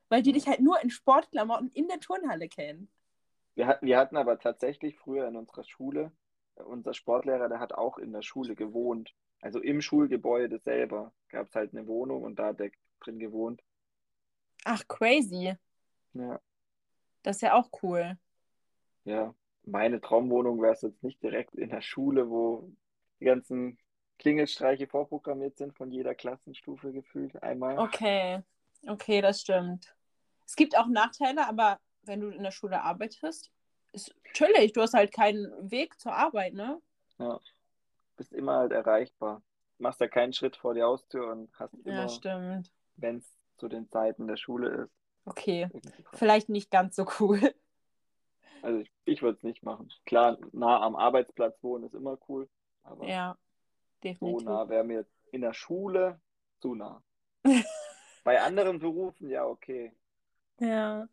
Weil 0.10 0.22
die 0.22 0.32
dich 0.32 0.48
halt 0.48 0.62
nur 0.62 0.82
in 0.82 0.90
Sportklamotten 0.90 1.72
in 1.72 1.88
der 1.88 2.00
Turnhalle 2.00 2.48
kennen. 2.48 2.90
Wir 3.56 3.68
hatten, 3.68 3.86
wir 3.86 3.98
hatten 3.98 4.16
aber 4.16 4.40
tatsächlich 4.40 4.98
früher 4.98 5.28
in 5.28 5.36
unserer 5.36 5.64
Schule, 5.64 6.12
unser 6.56 6.94
Sportlehrer, 6.94 7.50
der 7.50 7.60
hat 7.60 7.74
auch 7.74 7.98
in 7.98 8.14
der 8.14 8.22
Schule 8.22 8.56
gewohnt. 8.56 9.14
Also 9.42 9.60
im 9.60 9.82
Schulgebäude 9.82 10.60
selber 10.60 11.14
gab 11.30 11.48
es 11.48 11.56
halt 11.56 11.74
eine 11.74 11.88
Wohnung 11.88 12.24
und 12.24 12.40
da 12.40 12.48
hat 12.48 12.60
der 12.60 12.72
drin 13.02 13.20
gewohnt. 13.20 13.62
Ach, 14.64 14.84
crazy. 14.88 15.56
Ja. 16.14 16.40
Das 17.24 17.38
ist 17.38 17.42
ja 17.42 17.54
auch 17.54 17.70
cool. 17.84 18.18
Ja, 19.04 19.34
meine 19.68 20.02
Traumwohnung 20.02 20.62
wäre 20.62 20.74
es 20.74 20.82
jetzt 20.82 21.04
nicht 21.04 21.22
direkt 21.22 21.54
in 21.56 21.70
der 21.70 21.82
Schule, 21.82 22.30
wo 22.30 22.72
die 23.20 23.26
ganzen 23.26 23.78
Klingelstreiche 24.18 24.88
vorprogrammiert 24.88 25.58
sind 25.58 25.76
von 25.76 25.92
jeder 25.92 26.16
Klassenstufe 26.16 26.92
gefühlt 26.92 27.42
einmal. 27.44 27.78
Okay, 27.78 28.42
okay, 28.88 29.22
das 29.22 29.42
stimmt. 29.42 29.96
Es 30.46 30.56
gibt 30.56 30.78
auch 30.78 30.88
Nachteile, 30.88 31.48
aber 31.48 31.80
wenn 32.04 32.22
du 32.22 32.30
in 32.30 32.44
der 32.44 32.52
Schule 32.52 32.82
arbeitest, 32.82 33.52
ist 33.92 34.16
chillig. 34.34 34.74
Du 34.74 34.82
hast 34.82 34.94
halt 34.94 35.12
keinen 35.12 35.52
Weg 35.70 36.00
zur 36.00 36.14
Arbeit, 36.14 36.54
ne? 36.54 36.82
Ja. 37.20 37.40
Bist 38.16 38.34
immer 38.34 38.58
halt 38.58 38.72
erreichbar. 38.72 39.44
Machst 39.78 40.00
ja 40.00 40.08
keinen 40.08 40.34
Schritt 40.34 40.56
vor 40.56 40.74
die 40.74 40.82
Haustür 40.82 41.32
und 41.32 41.52
hast 41.60 41.74
immer, 41.86 42.08
ja, 42.08 42.62
wenn 42.96 43.18
es 43.18 43.38
zu 43.58 43.68
den 43.68 43.90
Zeiten 43.90 44.28
der 44.28 44.38
Schule 44.38 44.70
ist. 44.70 44.94
Okay, 45.26 45.70
vielleicht 46.14 46.48
nicht 46.48 46.72
ganz 46.72 46.96
so 46.96 47.06
cool. 47.20 47.54
Also 48.62 48.80
ich, 48.80 48.92
ich 49.06 49.22
würde 49.22 49.38
es 49.38 49.44
nicht 49.44 49.64
machen. 49.64 49.92
Klar, 50.06 50.38
nah 50.52 50.82
am 50.82 50.96
Arbeitsplatz 50.96 51.62
wohnen 51.62 51.86
ist 51.86 51.94
immer 51.94 52.18
cool. 52.28 52.50
Aber 52.84 53.08
ja 53.08 53.38
definitiv. 54.04 54.40
So 54.40 54.46
nah 54.46 54.70
wäre 54.70 54.84
mir 54.84 55.06
in 55.32 55.42
der 55.42 55.54
Schule 55.54 56.20
zu 56.60 56.76
nah. 56.76 57.04
Bei 58.24 58.42
anderen 58.42 58.80
Berufen 58.80 59.30
ja 59.30 59.46
okay. 59.46 59.94
Ja. 60.60 61.08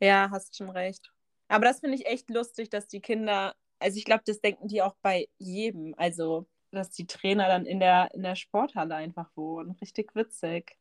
Ja, 0.00 0.28
hast 0.30 0.56
schon 0.56 0.70
recht. 0.70 1.12
Aber 1.48 1.66
das 1.66 1.80
finde 1.80 1.96
ich 1.96 2.06
echt 2.06 2.30
lustig, 2.30 2.70
dass 2.70 2.88
die 2.88 3.00
Kinder, 3.00 3.54
also 3.78 3.96
ich 3.96 4.04
glaube, 4.04 4.22
das 4.26 4.40
denken 4.40 4.68
die 4.68 4.82
auch 4.82 4.96
bei 5.02 5.28
jedem. 5.38 5.94
Also, 5.96 6.46
dass 6.70 6.90
die 6.90 7.06
Trainer 7.06 7.46
dann 7.46 7.64
in 7.64 7.78
der, 7.78 8.12
in 8.12 8.22
der 8.22 8.34
Sporthalle 8.34 8.96
einfach 8.96 9.30
wohnen. 9.36 9.72
Richtig 9.80 10.14
witzig. 10.16 10.76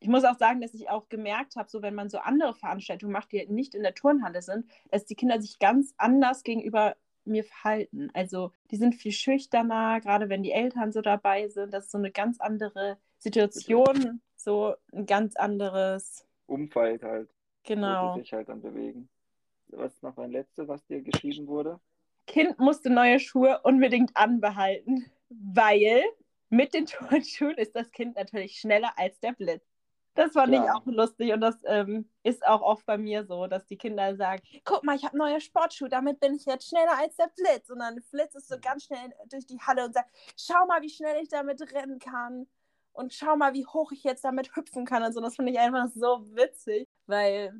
Ich 0.00 0.08
muss 0.08 0.24
auch 0.24 0.36
sagen, 0.36 0.60
dass 0.60 0.74
ich 0.74 0.90
auch 0.90 1.08
gemerkt 1.08 1.56
habe, 1.56 1.70
so 1.70 1.82
wenn 1.82 1.94
man 1.94 2.10
so 2.10 2.18
andere 2.18 2.54
Veranstaltungen 2.54 3.12
macht, 3.12 3.32
die 3.32 3.46
nicht 3.48 3.74
in 3.74 3.82
der 3.82 3.94
Turnhalle 3.94 4.42
sind, 4.42 4.66
dass 4.90 5.06
die 5.06 5.14
Kinder 5.14 5.40
sich 5.40 5.58
ganz 5.58 5.94
anders 5.96 6.42
gegenüber 6.42 6.96
mir 7.24 7.44
verhalten. 7.44 8.10
Also 8.14 8.52
die 8.70 8.76
sind 8.76 8.94
viel 8.94 9.12
schüchterner, 9.12 10.00
gerade 10.00 10.28
wenn 10.28 10.42
die 10.42 10.52
Eltern 10.52 10.92
so 10.92 11.00
dabei 11.00 11.48
sind. 11.48 11.72
Das 11.72 11.86
ist 11.86 11.90
so 11.90 11.98
eine 11.98 12.10
ganz 12.10 12.40
andere 12.40 12.98
Situation, 13.18 14.20
so 14.36 14.74
ein 14.92 15.06
ganz 15.06 15.36
anderes 15.36 16.26
Umfeld 16.46 17.02
halt. 17.02 17.28
Genau. 17.64 18.16
Sich 18.16 18.32
halt 18.32 18.48
dann 18.48 18.62
bewegen. 18.62 19.08
Was 19.68 19.94
ist 19.94 20.02
noch 20.02 20.16
ein 20.18 20.30
letztes, 20.30 20.68
was 20.68 20.86
dir 20.86 21.02
geschrieben 21.02 21.48
wurde? 21.48 21.80
Kind 22.26 22.58
musste 22.58 22.90
neue 22.90 23.18
Schuhe 23.18 23.60
unbedingt 23.62 24.16
anbehalten, 24.16 25.10
weil 25.28 26.02
mit 26.48 26.74
den 26.74 26.86
Turnschuhen 26.86 27.56
ist 27.56 27.74
das 27.74 27.90
Kind 27.90 28.16
natürlich 28.16 28.58
schneller 28.58 28.92
als 28.96 29.18
der 29.20 29.32
Blitz. 29.32 29.64
Das 30.16 30.32
fand 30.32 30.52
Klar. 30.52 30.64
ich 30.64 30.70
auch 30.70 30.86
lustig 30.86 31.32
und 31.32 31.40
das 31.40 31.56
ähm, 31.64 32.08
ist 32.22 32.44
auch 32.46 32.62
oft 32.62 32.86
bei 32.86 32.96
mir 32.96 33.26
so, 33.26 33.46
dass 33.46 33.66
die 33.66 33.76
Kinder 33.76 34.16
sagen, 34.16 34.42
guck 34.64 34.82
mal, 34.82 34.96
ich 34.96 35.04
habe 35.04 35.16
neue 35.16 35.40
Sportschuhe, 35.40 35.90
damit 35.90 36.20
bin 36.20 36.34
ich 36.34 36.46
jetzt 36.46 36.68
schneller 36.68 36.98
als 36.98 37.16
der 37.16 37.30
Blitz. 37.36 37.68
Und 37.68 37.80
dann 37.80 38.02
Blitz 38.10 38.34
ist 38.34 38.48
so 38.48 38.56
ganz 38.60 38.84
schnell 38.84 39.12
durch 39.30 39.46
die 39.46 39.60
Halle 39.60 39.84
und 39.84 39.92
sagt, 39.92 40.10
schau 40.36 40.66
mal, 40.66 40.80
wie 40.80 40.88
schnell 40.88 41.22
ich 41.22 41.28
damit 41.28 41.60
rennen 41.74 41.98
kann 41.98 42.46
und 42.92 43.12
schau 43.12 43.36
mal, 43.36 43.52
wie 43.52 43.66
hoch 43.66 43.92
ich 43.92 44.04
jetzt 44.04 44.24
damit 44.24 44.56
hüpfen 44.56 44.86
kann 44.86 45.02
und 45.02 45.12
so. 45.12 45.20
Das 45.20 45.36
finde 45.36 45.52
ich 45.52 45.58
einfach 45.58 45.88
so 45.94 46.24
witzig, 46.34 46.88
weil 47.06 47.52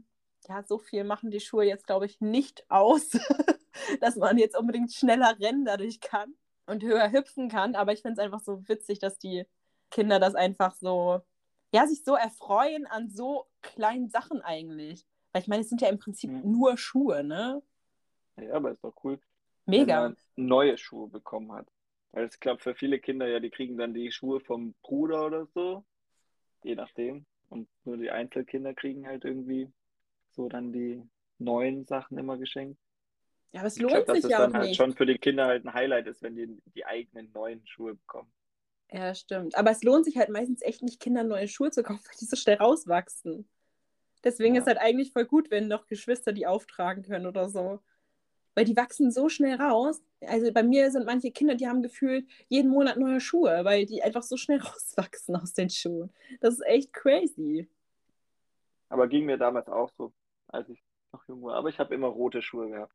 ja, 0.48 0.62
so 0.62 0.78
viel 0.78 1.04
machen 1.04 1.30
die 1.30 1.40
Schuhe 1.40 1.64
jetzt, 1.64 1.86
glaube 1.86 2.06
ich, 2.06 2.20
nicht 2.20 2.64
aus, 2.70 3.10
dass 4.00 4.16
man 4.16 4.38
jetzt 4.38 4.56
unbedingt 4.56 4.92
schneller 4.92 5.36
rennen 5.38 5.64
dadurch 5.64 6.00
kann 6.00 6.34
und 6.66 6.82
höher 6.82 7.12
hüpfen 7.12 7.48
kann. 7.48 7.74
Aber 7.74 7.92
ich 7.92 8.02
finde 8.02 8.20
es 8.20 8.24
einfach 8.24 8.40
so 8.40 8.66
witzig, 8.68 8.98
dass 8.98 9.18
die 9.18 9.46
Kinder 9.90 10.18
das 10.18 10.34
einfach 10.34 10.74
so 10.74 11.22
ja, 11.72 11.86
sich 11.86 12.04
so 12.04 12.14
erfreuen 12.14 12.86
an 12.86 13.10
so 13.10 13.46
kleinen 13.62 14.08
Sachen 14.08 14.40
eigentlich. 14.40 15.06
Weil 15.32 15.42
ich 15.42 15.48
meine, 15.48 15.62
es 15.62 15.68
sind 15.68 15.80
ja 15.80 15.88
im 15.88 15.98
Prinzip 15.98 16.30
mhm. 16.30 16.50
nur 16.50 16.78
Schuhe, 16.78 17.22
ne? 17.22 17.62
Ja, 18.36 18.54
aber 18.54 18.70
ist 18.70 18.84
doch 18.84 18.94
cool. 19.04 19.18
Mega. 19.66 20.04
Wenn 20.04 20.12
man 20.12 20.16
neue 20.36 20.78
Schuhe 20.78 21.08
bekommen 21.08 21.52
hat. 21.52 21.68
Weil 22.12 22.24
es 22.24 22.40
klappt 22.40 22.62
für 22.62 22.74
viele 22.74 22.98
Kinder 22.98 23.28
ja, 23.28 23.40
die 23.40 23.50
kriegen 23.50 23.76
dann 23.76 23.92
die 23.92 24.10
Schuhe 24.10 24.40
vom 24.40 24.74
Bruder 24.82 25.26
oder 25.26 25.46
so. 25.46 25.84
Je 26.62 26.74
nachdem. 26.74 27.26
Und 27.48 27.68
nur 27.84 27.96
die 27.96 28.10
Einzelkinder 28.10 28.74
kriegen 28.74 29.06
halt 29.06 29.24
irgendwie 29.24 29.70
so 30.30 30.48
dann 30.48 30.72
die 30.72 31.02
neuen 31.38 31.84
Sachen 31.86 32.18
immer 32.18 32.38
geschenkt. 32.38 32.78
Ja, 33.52 33.60
aber 33.60 33.68
es 33.68 33.78
lohnt 33.78 34.04
glaub, 34.04 34.16
sich 34.16 34.24
ja 34.30 34.38
auch 34.38 34.50
dann 34.50 34.54
halt 34.54 34.76
schon 34.76 34.94
für 34.94 35.06
die 35.06 35.18
Kinder 35.18 35.46
halt 35.46 35.64
ein 35.64 35.72
Highlight 35.72 36.06
ist, 36.06 36.22
wenn 36.22 36.36
die 36.36 36.60
die 36.74 36.84
eigenen 36.84 37.30
neuen 37.32 37.66
Schuhe 37.66 37.94
bekommen. 37.94 38.30
Ja, 38.92 39.14
stimmt. 39.14 39.56
Aber 39.56 39.70
es 39.70 39.82
lohnt 39.82 40.04
sich 40.04 40.16
halt 40.16 40.28
meistens 40.28 40.62
echt 40.62 40.82
nicht, 40.82 41.00
Kindern 41.00 41.28
neue 41.28 41.48
Schuhe 41.48 41.70
zu 41.70 41.82
kaufen, 41.82 42.04
weil 42.08 42.16
die 42.20 42.26
so 42.26 42.36
schnell 42.36 42.56
rauswachsen. 42.56 43.48
Deswegen 44.24 44.54
ja. 44.54 44.60
ist 44.60 44.66
halt 44.66 44.78
eigentlich 44.78 45.12
voll 45.12 45.24
gut, 45.24 45.50
wenn 45.50 45.68
noch 45.68 45.86
Geschwister 45.86 46.32
die 46.32 46.46
auftragen 46.46 47.02
können 47.02 47.26
oder 47.26 47.48
so. 47.48 47.80
Weil 48.54 48.64
die 48.64 48.76
wachsen 48.76 49.10
so 49.10 49.28
schnell 49.28 49.60
raus. 49.60 50.02
Also 50.22 50.50
bei 50.52 50.62
mir 50.62 50.90
sind 50.90 51.04
manche 51.04 51.30
Kinder, 51.30 51.54
die 51.54 51.68
haben 51.68 51.82
gefühlt 51.82 52.26
jeden 52.48 52.70
Monat 52.70 52.96
neue 52.96 53.20
Schuhe, 53.20 53.64
weil 53.64 53.84
die 53.84 54.02
einfach 54.02 54.22
so 54.22 54.36
schnell 54.36 54.58
rauswachsen 54.62 55.36
aus 55.36 55.52
den 55.52 55.70
Schuhen. 55.70 56.12
Das 56.40 56.54
ist 56.54 56.66
echt 56.66 56.92
crazy. 56.92 57.68
Aber 58.88 59.08
ging 59.08 59.26
mir 59.26 59.36
damals 59.36 59.68
auch 59.68 59.90
so, 59.98 60.12
als 60.48 60.68
ich 60.68 60.82
noch 61.12 61.26
jung 61.28 61.42
war. 61.42 61.56
Aber 61.56 61.68
ich 61.68 61.78
habe 61.78 61.94
immer 61.94 62.06
rote 62.06 62.40
Schuhe 62.40 62.70
gehabt. 62.70 62.94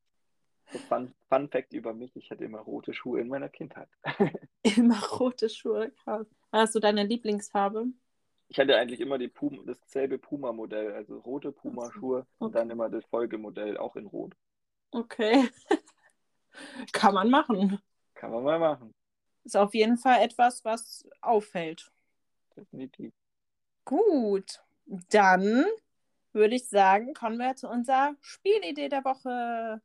So 0.71 0.79
Fun, 0.79 1.13
Fun 1.29 1.49
Fact 1.49 1.73
über 1.73 1.93
mich, 1.93 2.15
ich 2.15 2.31
hatte 2.31 2.45
immer 2.45 2.59
rote 2.59 2.93
Schuhe 2.93 3.19
in 3.19 3.27
meiner 3.27 3.49
Kindheit. 3.49 3.89
immer 4.63 5.01
rote 5.07 5.49
Schuhe, 5.49 5.91
krass. 6.03 6.27
Hast 6.51 6.75
du 6.75 6.79
deine 6.79 7.03
Lieblingsfarbe? 7.03 7.87
Ich 8.47 8.59
hatte 8.59 8.77
eigentlich 8.77 8.99
immer 8.99 9.17
die 9.17 9.29
Puma, 9.29 9.63
dasselbe 9.65 10.17
Puma-Modell, 10.17 10.93
also 10.93 11.19
rote 11.19 11.51
Puma-Schuhe 11.51 12.19
okay. 12.19 12.27
und 12.39 12.55
dann 12.55 12.69
immer 12.69 12.89
das 12.89 13.05
Folgemodell 13.05 13.77
auch 13.77 13.95
in 13.95 14.07
Rot. 14.07 14.35
Okay. 14.91 15.49
Kann 16.91 17.13
man 17.13 17.29
machen. 17.29 17.79
Kann 18.13 18.31
man 18.31 18.43
mal 18.43 18.59
machen. 18.59 18.93
Ist 19.43 19.57
auf 19.57 19.73
jeden 19.73 19.97
Fall 19.97 20.21
etwas, 20.21 20.63
was 20.65 21.07
auffällt. 21.21 21.91
Definitiv. 22.55 23.13
Gut. 23.85 24.61
Dann 24.85 25.65
würde 26.33 26.55
ich 26.55 26.67
sagen, 26.67 27.13
kommen 27.13 27.37
wir 27.37 27.55
zu 27.55 27.69
unserer 27.69 28.15
Spielidee 28.19 28.89
der 28.89 29.03
Woche. 29.03 29.81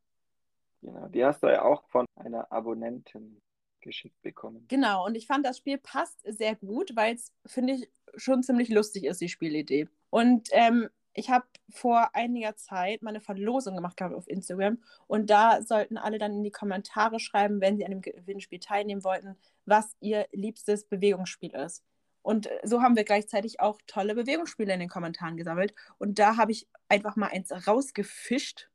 Genau, 0.86 1.08
die 1.08 1.24
hast 1.24 1.42
du 1.42 1.48
ja 1.48 1.62
auch 1.62 1.82
von 1.88 2.06
einer 2.14 2.52
Abonnentin 2.52 3.42
geschickt 3.80 4.22
bekommen. 4.22 4.64
Genau, 4.68 5.04
und 5.04 5.16
ich 5.16 5.26
fand, 5.26 5.44
das 5.44 5.58
Spiel 5.58 5.78
passt 5.78 6.20
sehr 6.24 6.54
gut, 6.54 6.94
weil 6.94 7.16
es, 7.16 7.32
finde 7.44 7.72
ich, 7.74 7.90
schon 8.14 8.44
ziemlich 8.44 8.68
lustig 8.68 9.04
ist, 9.04 9.20
die 9.20 9.28
Spielidee. 9.28 9.88
Und 10.10 10.48
ähm, 10.52 10.88
ich 11.12 11.28
habe 11.28 11.44
vor 11.70 12.14
einiger 12.14 12.54
Zeit 12.54 13.02
meine 13.02 13.20
Verlosung 13.20 13.74
gemacht 13.74 13.96
gehabt 13.96 14.14
auf 14.14 14.28
Instagram 14.28 14.78
und 15.08 15.28
da 15.28 15.60
sollten 15.62 15.96
alle 15.96 16.18
dann 16.18 16.34
in 16.34 16.44
die 16.44 16.52
Kommentare 16.52 17.18
schreiben, 17.18 17.60
wenn 17.60 17.76
sie 17.76 17.84
an 17.84 17.90
dem 17.90 18.02
Gewinnspiel 18.02 18.60
teilnehmen 18.60 19.02
wollten, 19.02 19.36
was 19.64 19.96
ihr 19.98 20.28
liebstes 20.30 20.84
Bewegungsspiel 20.84 21.52
ist. 21.54 21.82
Und 22.22 22.48
so 22.62 22.80
haben 22.80 22.94
wir 22.94 23.04
gleichzeitig 23.04 23.58
auch 23.58 23.80
tolle 23.88 24.14
Bewegungsspiele 24.14 24.72
in 24.72 24.80
den 24.80 24.88
Kommentaren 24.88 25.36
gesammelt. 25.36 25.74
Und 25.98 26.20
da 26.20 26.36
habe 26.36 26.52
ich 26.52 26.68
einfach 26.88 27.16
mal 27.16 27.28
eins 27.28 27.50
rausgefischt. 27.66 28.68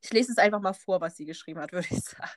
Ich 0.02 0.14
lese 0.14 0.32
es 0.32 0.38
einfach 0.38 0.62
mal 0.62 0.72
vor, 0.74 1.02
was 1.02 1.18
sie 1.18 1.26
geschrieben 1.26 1.60
hat, 1.60 1.72
würde 1.74 1.88
ich 1.92 2.02
sagen. 2.02 2.32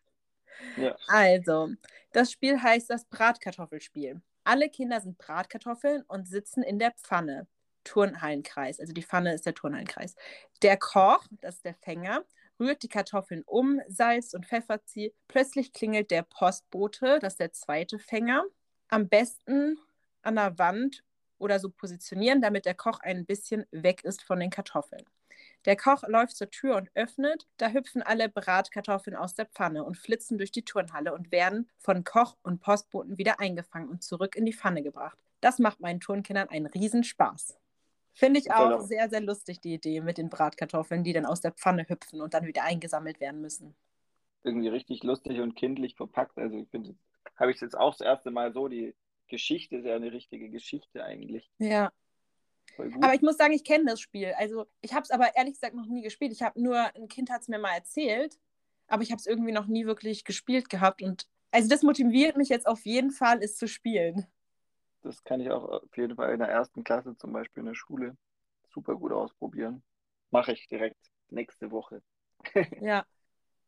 Ja. 0.77 0.97
Also, 1.09 1.71
das 2.13 2.31
Spiel 2.33 2.63
heißt 2.63 2.91
das 2.91 3.05
Bratkartoffelspiel. 3.07 4.21
Alle 4.45 4.69
Kinder 4.69 5.01
sind 5.01 5.17
Bratkartoffeln 5.19 6.03
und 6.09 6.29
sitzen 6.29 6.63
in 6.63 6.79
der 6.79 6.93
Pfanne. 6.93 7.47
Turnhallenkreis, 7.85 8.81
also 8.81 8.93
die 8.93 9.03
Pfanne 9.03 9.35
ist 9.35 9.47
der 9.47 9.55
Turnhallenkreis. 9.55 10.15
Der 10.63 10.77
Koch, 10.77 11.25
das 11.41 11.57
ist 11.57 11.65
der 11.65 11.75
Fänger, 11.75 12.25
rührt 12.61 12.83
die 12.83 12.89
Kartoffeln 12.89 13.43
um, 13.45 13.81
salzt 13.89 14.35
und 14.35 14.47
pfeffert 14.47 14.89
sie. 14.89 15.15
Plötzlich 15.29 15.73
klingelt 15.73 16.11
der 16.11 16.23
Postbote, 16.23 17.19
das 17.21 17.35
ist 17.35 17.41
der 17.41 17.53
zweite 17.53 17.99
Fänger. 17.99 18.45
Am 18.89 19.09
besten 19.09 19.79
an 20.23 20.37
der 20.37 20.59
Wand 20.59 21.03
oder 21.43 21.59
so 21.59 21.69
positionieren, 21.69 22.41
damit 22.41 22.65
der 22.65 22.75
Koch 22.75 23.01
ein 23.01 23.27
bisschen 23.27 23.67
weg 23.73 24.05
ist 24.05 24.23
von 24.23 24.41
den 24.41 24.51
Kartoffeln. 24.51 25.05
Der 25.65 25.77
Koch 25.77 26.03
läuft 26.07 26.37
zur 26.37 26.51
Tür 26.51 26.77
und 26.77 26.91
öffnet. 26.95 27.47
Da 27.57 27.69
hüpfen 27.71 28.03
alle 28.03 28.29
Bratkartoffeln 28.29 29.17
aus 29.17 29.35
der 29.35 29.47
Pfanne 29.47 29.85
und 29.85 29.97
flitzen 29.97 30.39
durch 30.39 30.51
die 30.51 30.65
Turnhalle 30.65 31.15
und 31.15 31.31
werden 31.31 31.69
von 31.79 32.05
Koch 32.05 32.37
und 32.43 32.61
Postboten 32.61 33.19
wieder 33.19 33.39
eingefangen 33.39 33.89
und 33.89 34.03
zurück 34.03 34.35
in 34.35 34.45
die 34.45 34.53
Pfanne 34.53 34.83
gebracht. 34.83 35.19
Das 35.41 35.59
macht 35.59 35.81
meinen 35.81 36.01
Turnkindern 36.01 36.49
einen 36.49 36.67
Riesenspaß. 36.67 37.59
Finde 38.15 38.41
ich 38.41 38.53
auch 38.53 38.81
sehr, 38.81 39.09
sehr 39.09 39.21
lustig, 39.21 39.61
die 39.61 39.75
Idee 39.75 40.01
mit 40.01 40.19
den 40.19 40.29
Bratkartoffeln, 40.29 41.03
die 41.03 41.13
dann 41.13 41.27
aus 41.27 41.41
der 41.41 41.53
Pfanne 41.53 41.89
hüpfen 41.89 42.21
und 42.21 42.35
dann 42.35 42.47
wieder 42.47 42.65
eingesammelt 42.65 43.21
werden 43.21 43.41
müssen. 43.41 43.75
Irgendwie 44.45 44.69
richtig 44.69 45.03
lustig 45.03 45.41
und 45.41 45.55
kindlich 45.55 45.95
verpackt. 45.95 46.37
Also 46.39 46.59
ich 46.59 46.69
finde, 46.69 46.95
habe 47.37 47.51
ich 47.51 47.57
es 47.57 47.63
jetzt 47.63 47.79
auch 47.79 47.93
das 47.95 48.01
erste 48.01 48.31
Mal 48.31 48.53
so, 48.53 48.69
die 48.69 48.95
Geschichte 49.29 49.77
ist 49.77 49.87
ja 49.87 49.97
eine 49.97 50.13
richtige 50.13 50.51
Geschichte 50.51 51.05
eigentlich. 51.05 51.51
Ja. 51.59 51.93
Aber 52.77 53.15
ich 53.15 53.23
muss 53.23 53.37
sagen, 53.37 53.53
ich 53.53 53.65
kenne 53.65 53.85
das 53.87 54.01
Spiel. 54.01 54.33
Also 54.39 54.67
ich 54.81 54.95
habe 54.95 55.03
es 55.03 55.11
aber 55.11 55.37
ehrlich 55.37 55.55
gesagt 55.55 55.75
noch 55.75 55.87
nie 55.87 56.03
gespielt. 56.03 56.33
Ich 56.33 56.43
habe 56.43 56.61
nur, 56.61 56.79
ein 56.97 57.09
Kind 57.09 57.31
hat 57.31 57.43
es 57.43 57.49
mir 57.49 57.59
mal 57.59 57.75
erzählt, 57.75 58.39
aber 58.87 59.03
ich 59.03 59.11
habe 59.11 59.19
es 59.19 59.27
irgendwie 59.27 59.53
noch 59.53 59.67
nie 59.67 59.85
wirklich 59.85 60.25
gespielt 60.25 60.71
gehabt. 60.71 61.03
Und 61.03 61.27
also 61.51 61.69
das 61.69 61.83
motiviert 61.83 62.37
mich 62.37 62.49
jetzt 62.49 62.67
auf 62.67 62.85
jeden 62.85 63.11
Fall, 63.11 63.43
es 63.43 63.57
zu 63.57 63.69
spielen 63.69 64.27
das 65.03 65.23
kann 65.25 65.41
ich 65.41 65.51
auch 65.51 65.65
auf 65.65 65.97
jeden 65.97 66.17
Fall 66.17 66.33
in 66.33 66.39
der 66.39 66.49
ersten 66.49 66.85
Klasse 66.85 67.17
zum 67.17 67.33
Beispiel 67.33 67.61
in 67.61 67.67
der 67.67 67.75
Schule 67.75 68.17
super 68.73 68.97
gut 68.97 69.13
ausprobieren. 69.13 69.83
Mache 70.31 70.53
ich 70.53 70.67
direkt 70.69 71.11
nächste 71.29 71.71
Woche. 71.71 72.03
ja. 72.81 73.05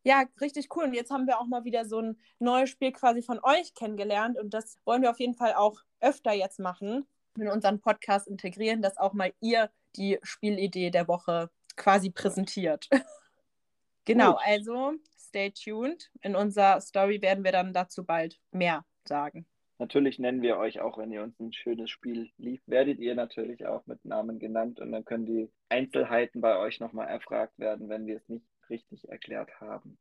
Ja, 0.05 0.23
richtig 0.39 0.67
cool. 0.75 0.83
Und 0.83 0.93
jetzt 0.93 1.09
haben 1.09 1.25
wir 1.25 1.39
auch 1.39 1.47
mal 1.47 1.63
wieder 1.65 1.83
so 1.83 1.99
ein 1.99 2.19
neues 2.37 2.69
Spiel 2.69 2.91
quasi 2.91 3.23
von 3.23 3.39
euch 3.41 3.73
kennengelernt. 3.73 4.37
Und 4.37 4.53
das 4.53 4.77
wollen 4.85 5.01
wir 5.01 5.09
auf 5.09 5.19
jeden 5.19 5.33
Fall 5.33 5.55
auch 5.55 5.81
öfter 5.99 6.31
jetzt 6.31 6.59
machen, 6.59 7.07
in 7.37 7.49
unseren 7.49 7.81
Podcast 7.81 8.27
integrieren, 8.27 8.83
dass 8.83 8.97
auch 8.97 9.13
mal 9.13 9.33
ihr 9.41 9.71
die 9.95 10.19
Spielidee 10.21 10.91
der 10.91 11.07
Woche 11.07 11.49
quasi 11.75 12.11
präsentiert. 12.11 12.87
genau, 14.05 14.33
gut. 14.33 14.41
also 14.45 14.93
stay 15.17 15.51
tuned. 15.51 16.11
In 16.21 16.35
unserer 16.35 16.79
Story 16.81 17.23
werden 17.23 17.43
wir 17.43 17.51
dann 17.51 17.73
dazu 17.73 18.05
bald 18.05 18.39
mehr 18.51 18.85
sagen. 19.07 19.47
Natürlich 19.79 20.19
nennen 20.19 20.43
wir 20.43 20.57
euch 20.57 20.79
auch, 20.79 20.99
wenn 20.99 21.11
ihr 21.11 21.23
uns 21.23 21.37
ein 21.39 21.51
schönes 21.51 21.89
Spiel 21.89 22.29
lief, 22.37 22.61
werdet 22.67 22.99
ihr 22.99 23.15
natürlich 23.15 23.65
auch 23.65 23.85
mit 23.87 24.05
Namen 24.05 24.39
genannt 24.39 24.79
und 24.79 24.91
dann 24.91 25.03
können 25.03 25.25
die 25.25 25.49
Einzelheiten 25.67 26.39
bei 26.39 26.57
euch 26.57 26.79
nochmal 26.79 27.07
erfragt 27.07 27.57
werden, 27.59 27.89
wenn 27.89 28.05
wir 28.05 28.17
es 28.17 28.29
nicht 28.29 28.45
richtig 28.69 29.09
erklärt 29.09 29.59
haben. 29.59 29.97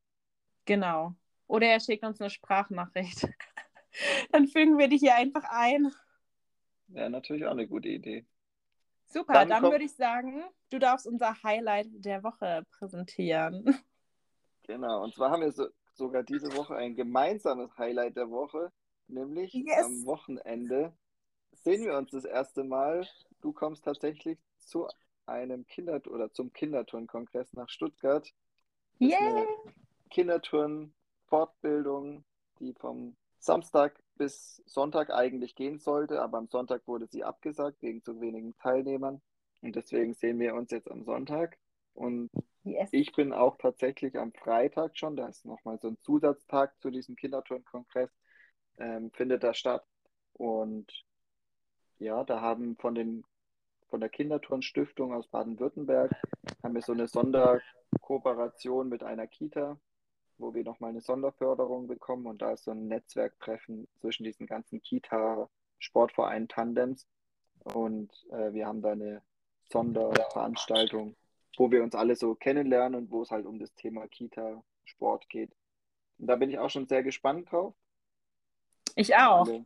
Genau. 0.65 1.15
Oder 1.47 1.69
er 1.69 1.81
schickt 1.81 2.05
uns 2.05 2.21
eine 2.21 2.31
Sprachnachricht. 2.31 3.29
dann 4.33 4.47
fügen 4.47 4.79
wir 4.79 4.89
die 4.89 4.99
hier 4.99 5.15
einfach 5.15 5.45
ein. 5.51 5.93
Ja, 6.89 7.09
natürlich 7.09 7.45
auch 7.47 7.53
eine 7.53 7.67
gute 7.67 7.89
Idee. 7.89 8.27
Super, 9.07 9.35
dann, 9.35 9.49
dann 9.49 9.63
würde 9.63 9.85
ich 9.85 9.95
sagen, 9.95 10.43
du 10.71 10.79
darfst 10.79 11.07
unser 11.07 11.43
Highlight 11.43 11.89
der 11.93 12.23
Woche 12.23 12.65
präsentieren. 12.71 13.65
Genau, 14.67 15.05
und 15.05 15.15
zwar 15.15 15.31
haben 15.31 15.43
wir 15.43 15.53
so, 15.53 15.69
sogar 15.93 16.23
diese 16.23 16.57
Woche 16.57 16.75
ein 16.75 16.97
gemeinsames 16.97 17.77
Highlight 17.77 18.17
der 18.17 18.31
Woche. 18.31 18.73
Nämlich 19.09 19.53
yes. 19.53 19.85
am 19.85 20.07
Wochenende 20.07 20.97
sehen 21.53 21.85
wir 21.85 21.99
uns 21.99 22.13
das 22.13 22.25
erste 22.25 22.65
Mal. 22.65 23.07
Du 23.43 23.53
kommst 23.53 23.85
tatsächlich 23.85 24.39
zu 24.57 24.89
einem 25.27 25.67
Kinder- 25.67 26.01
oder 26.11 26.33
zum 26.33 26.51
Kinderturnkongress 26.55 27.53
nach 27.53 27.69
Stuttgart. 27.69 28.33
Yeah. 29.01 29.47
Kinderturn-Fortbildung, 30.11 32.25
die 32.61 32.75
vom 32.75 33.17
Samstag 33.39 33.99
bis 34.17 34.63
Sonntag 34.67 35.11
eigentlich 35.11 35.57
gehen 35.57 35.79
sollte, 35.79 36.23
aber 36.23 36.39
am 36.39 36.49
Sonntag 36.49 36.87
wurde 36.87 37.07
sie 37.07 37.25
abgesagt 37.25 37.83
wegen 37.83 38.03
zu 38.03 38.19
wenigen 38.21 38.57
Teilnehmern. 38.57 39.21
Und 39.61 39.77
deswegen 39.77 40.15
sehen 40.15 40.39
wir 40.39 40.55
uns 40.55 40.71
jetzt 40.71 40.91
am 40.91 41.05
Sonntag. 41.05 41.59
Und 41.95 42.31
yes. 42.63 42.89
ich 42.93 43.13
bin 43.13 43.33
auch 43.33 43.59
tatsächlich 43.59 44.17
am 44.19 44.33
Freitag 44.33 44.97
schon, 44.97 45.17
da 45.17 45.27
ist 45.27 45.45
nochmal 45.45 45.79
so 45.81 45.89
ein 45.89 45.99
Zusatztag 46.03 46.81
zu 46.81 46.91
diesem 46.91 47.17
Kinderturnkongress 47.17 48.11
ähm, 48.79 49.11
findet 49.13 49.43
da 49.43 49.55
statt. 49.55 49.85
Und 50.35 50.87
ja, 51.99 52.23
da 52.25 52.41
haben 52.41 52.77
von 52.77 52.95
den 52.95 53.25
von 53.89 54.01
der 54.01 54.11
Kinderturnstiftung 54.11 55.15
aus 55.15 55.29
Baden-Württemberg 55.29 56.11
haben 56.65 56.75
wir 56.75 56.83
so 56.83 56.93
eine 56.93 57.07
Sonderkooperation 57.95 58.89
mit 58.89 59.03
einer 59.03 59.27
Kita, 59.27 59.79
wo 60.39 60.55
wir 60.55 60.65
nochmal 60.65 60.91
eine 60.91 61.01
Sonderförderung 61.01 61.87
bekommen 61.87 62.27
und 62.27 62.43
da 62.43 62.53
ist 62.53 62.65
so 62.65 62.73
ein 62.73 62.89
Netzwerktreffen 62.89 63.89
zwischen 64.01 64.25
diesen 64.25 64.47
ganzen 64.47 64.83
Kita-Sportvereinen 64.83 66.49
Tandems 66.49 67.07
und 67.63 68.11
äh, 68.31 68.53
wir 68.53 68.67
haben 68.67 68.83
da 68.83 68.93
eine 68.93 69.23
Sonderveranstaltung, 69.71 71.17
wo 71.57 71.71
wir 71.71 71.83
uns 71.83 71.95
alle 71.95 72.17
so 72.17 72.35
kennenlernen 72.35 73.03
und 73.03 73.11
wo 73.11 73.23
es 73.23 73.31
halt 73.31 73.47
um 73.47 73.59
das 73.59 73.75
Thema 73.75 74.07
Kita-Sport 74.09 75.29
geht. 75.29 75.55
Und 76.19 76.27
da 76.27 76.37
bin 76.37 76.51
ich 76.51 76.59
auch 76.59 76.71
schon 76.71 76.87
sehr 76.87 77.03
gespannt 77.03 77.51
drauf. 77.51 77.75
Ich 78.97 79.17
auch. 79.17 79.47
Alle, 79.47 79.65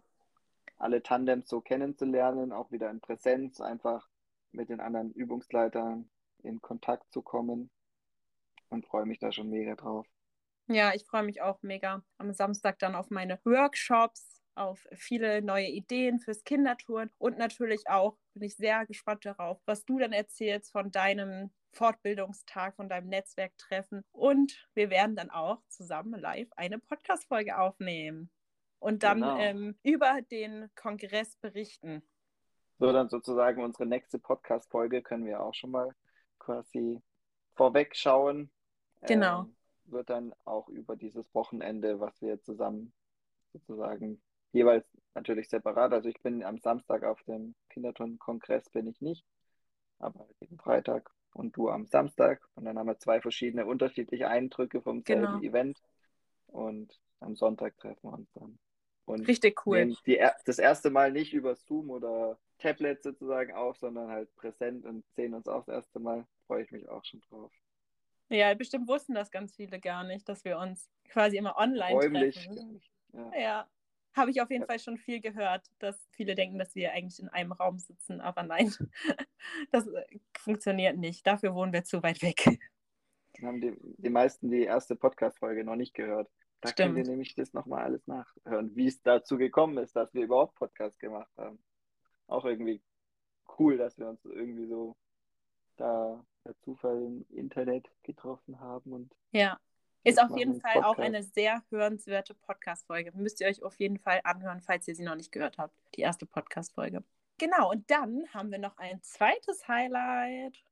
alle 0.77 1.03
Tandems 1.03 1.49
so 1.49 1.61
kennenzulernen, 1.61 2.53
auch 2.53 2.71
wieder 2.71 2.91
in 2.91 3.01
Präsenz, 3.01 3.61
einfach 3.61 4.09
mit 4.53 4.69
den 4.69 4.81
anderen 4.81 5.13
Übungsleitern 5.13 6.09
in 6.43 6.63
Kontakt 6.63 7.13
zu 7.13 7.21
kommen 7.21 7.71
und 8.71 8.87
freue 8.87 9.07
mich 9.07 9.19
da 9.19 9.33
schon 9.33 9.51
mega 9.51 9.75
drauf. 9.75 10.07
Ja, 10.67 10.93
ich 10.95 11.05
freue 11.05 11.23
mich 11.23 11.41
auch 11.41 11.63
mega 11.63 12.03
am 12.19 12.33
Samstag 12.33 12.79
dann 12.79 12.95
auf 12.95 13.11
meine 13.11 13.41
Workshops, 13.45 14.43
auf 14.55 14.87
viele 14.93 15.41
neue 15.41 15.69
Ideen 15.69 16.19
fürs 16.19 16.45
Kindertouren 16.45 17.11
und 17.19 17.39
natürlich 17.39 17.89
auch 17.89 18.19
bin 18.35 18.43
ich 18.43 18.57
sehr 18.57 18.85
gespannt 18.87 19.25
darauf, 19.25 19.61
was 19.67 19.85
du 19.85 19.99
dann 19.99 20.13
erzählst 20.13 20.73
von 20.73 20.91
deinem 20.91 21.51
Fortbildungstag, 21.73 22.77
von 22.77 22.89
deinem 22.89 23.09
Netzwerktreffen 23.09 24.05
und 24.13 24.69
wir 24.75 24.91
werden 24.91 25.17
dann 25.17 25.31
auch 25.31 25.63
zusammen 25.69 26.21
live 26.21 26.49
eine 26.57 26.79
Podcast-Folge 26.79 27.59
aufnehmen 27.59 28.31
und 28.79 29.03
dann 29.03 29.21
genau. 29.21 29.39
ähm, 29.39 29.79
über 29.83 30.21
den 30.31 30.69
Kongress 30.75 31.37
berichten. 31.37 32.03
So, 32.79 32.93
dann 32.93 33.09
sozusagen 33.09 33.63
unsere 33.63 33.87
nächste 33.87 34.19
Podcast-Folge 34.19 35.03
können 35.03 35.25
wir 35.25 35.43
auch 35.43 35.55
schon 35.55 35.71
mal 35.71 35.95
quasi 36.39 37.03
vorwegschauen. 37.55 38.51
Genau. 39.03 39.43
Ähm, 39.43 39.57
wird 39.87 40.11
dann 40.11 40.35
auch 40.45 40.69
über 40.69 40.97
dieses 40.97 41.33
Wochenende, 41.35 42.01
was 42.01 42.21
wir 42.21 42.43
zusammen 42.43 42.93
sozusagen 43.53 44.21
jeweils 44.53 44.87
natürlich 45.15 45.49
separat. 45.49 45.93
Also 45.93 46.09
ich 46.09 46.21
bin 46.23 46.43
am 46.43 46.59
Samstag 46.59 47.05
auf 47.05 47.23
dem 47.25 47.55
Kinderton-Kongress 47.71 48.71
bin 48.71 48.87
ich 48.87 49.01
nicht, 49.01 49.25
aber 49.99 50.27
jeden 50.41 50.59
Freitag 50.59 51.11
und 51.33 51.57
du 51.57 51.69
am 51.71 51.87
Samstag. 51.87 52.47
Und 52.55 52.65
dann 52.65 52.79
haben 52.79 52.87
wir 52.87 52.99
zwei 52.99 53.21
verschiedene 53.21 53.67
unterschiedliche 53.67 54.29
Eindrücke 54.29 54.83
vom 54.83 55.03
selben 55.03 55.41
genau. 55.41 55.41
Event. 55.41 55.81
Und 56.47 56.99
am 57.21 57.37
Sonntag 57.37 57.77
treffen 57.79 58.11
wir 58.11 58.13
uns 58.13 58.33
dann. 58.33 58.59
Und 59.05 59.27
Richtig 59.27 59.67
cool. 59.67 59.97
Die, 60.07 60.23
das 60.45 60.59
erste 60.59 60.91
Mal 60.91 61.13
nicht 61.13 61.33
über 61.33 61.55
Zoom 61.55 61.91
oder 61.91 62.39
Tablet 62.59 63.03
sozusagen 63.03 63.55
auf, 63.55 63.79
sondern 63.79 64.09
halt 64.09 64.35
präsent 64.37 64.85
und 64.85 65.05
sehen 65.15 65.35
uns 65.35 65.49
auch 65.49 65.65
das 65.65 65.77
erste 65.77 66.01
Mal. 66.01 66.27
Freue 66.47 66.63
ich 66.63 66.71
mich 66.71 66.89
auch 66.89 67.05
schon 67.05 67.21
drauf. 67.29 67.53
Ja, 68.31 68.53
bestimmt 68.55 68.89
wussten 68.89 69.15
das 69.15 69.31
ganz 69.31 69.55
viele 69.55 69.81
gar 69.81 70.05
nicht, 70.05 70.29
dass 70.29 70.45
wir 70.45 70.59
uns 70.59 70.91
quasi 71.09 71.37
immer 71.37 71.57
online 71.57 71.95
Räumlich, 71.95 72.35
treffen. 72.35 72.81
Ja. 73.13 73.39
ja. 73.39 73.69
habe 74.15 74.31
ich 74.31 74.43
auf 74.43 74.51
jeden 74.51 74.63
ja. 74.63 74.67
Fall 74.67 74.79
schon 74.79 74.99
viel 74.99 75.21
gehört, 75.21 75.67
dass 75.79 76.09
viele 76.13 76.35
denken, 76.35 76.59
dass 76.59 76.75
wir 76.75 76.93
eigentlich 76.93 77.21
in 77.21 77.29
einem 77.29 77.53
Raum 77.53 77.79
sitzen, 77.79 78.21
aber 78.21 78.43
nein, 78.43 78.73
das 79.73 79.87
äh, 79.87 80.05
funktioniert 80.37 80.97
nicht. 80.99 81.27
Dafür 81.27 81.55
wohnen 81.55 81.73
wir 81.73 81.85
zu 81.85 82.03
weit 82.03 82.23
weg. 82.23 82.45
Dann 83.35 83.47
haben 83.47 83.61
die, 83.61 83.75
die 83.81 84.11
meisten 84.11 84.51
die 84.51 84.65
erste 84.65 84.97
Podcast-Folge 84.97 85.65
noch 85.65 85.77
nicht 85.77 85.95
gehört. 85.95 86.29
Da 86.61 86.71
Stimmt. 86.71 86.95
können 86.95 86.97
wir 86.97 87.11
nämlich 87.11 87.35
das 87.35 87.53
nochmal 87.53 87.85
alles 87.85 88.07
nachhören, 88.07 88.75
wie 88.75 88.89
es 88.89 89.01
dazu 89.03 89.39
gekommen 89.39 89.79
ist, 89.79 89.95
dass 89.95 90.13
wir 90.13 90.25
überhaupt 90.25 90.57
Podcast 90.57 90.99
gemacht 90.99 91.31
haben. 91.37 91.63
Auch 92.27 92.45
irgendwie 92.45 92.83
cool, 93.59 93.79
dass 93.79 93.97
wir 93.97 94.09
uns 94.09 94.25
irgendwie 94.25 94.67
so 94.67 94.97
da 95.81 96.25
per 96.43 96.59
Zufall 96.61 97.03
im 97.03 97.27
Internet 97.31 97.89
getroffen 98.03 98.61
haben 98.61 98.93
und 98.93 99.15
ja. 99.33 99.59
Ist 100.05 100.23
auf 100.23 100.37
jeden 100.39 100.61
Fall 100.61 100.75
Podcast. 100.75 100.99
auch 100.99 100.99
eine 101.03 101.23
sehr 101.23 101.63
hörenswerte 101.71 102.33
Podcast-Folge. 102.33 103.13
Müsst 103.15 103.41
ihr 103.41 103.49
euch 103.49 103.63
auf 103.63 103.79
jeden 103.79 103.99
Fall 103.99 104.21
anhören, 104.25 104.61
falls 104.61 104.87
ihr 104.89 104.95
sie 104.95 105.03
noch 105.03 105.17
nicht 105.17 105.33
gehört 105.33 105.59
habt. 105.59 105.75
Die 105.97 106.01
erste 106.01 106.25
Podcast-Folge. 106.25 107.03
Genau, 107.37 107.71
und 107.71 107.91
dann 107.91 108.27
haben 108.33 108.51
wir 108.51 108.59
noch 108.59 108.79
ein 108.79 109.03
zweites 109.03 109.69
Highlight. 109.69 110.63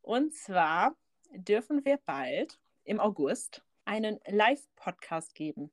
Und 0.00 0.32
zwar 0.32 0.96
dürfen 1.32 1.84
wir 1.84 1.98
bald 2.06 2.58
im 2.84 2.98
August 2.98 3.62
einen 3.84 4.20
Live-Podcast 4.26 5.34
geben. 5.34 5.70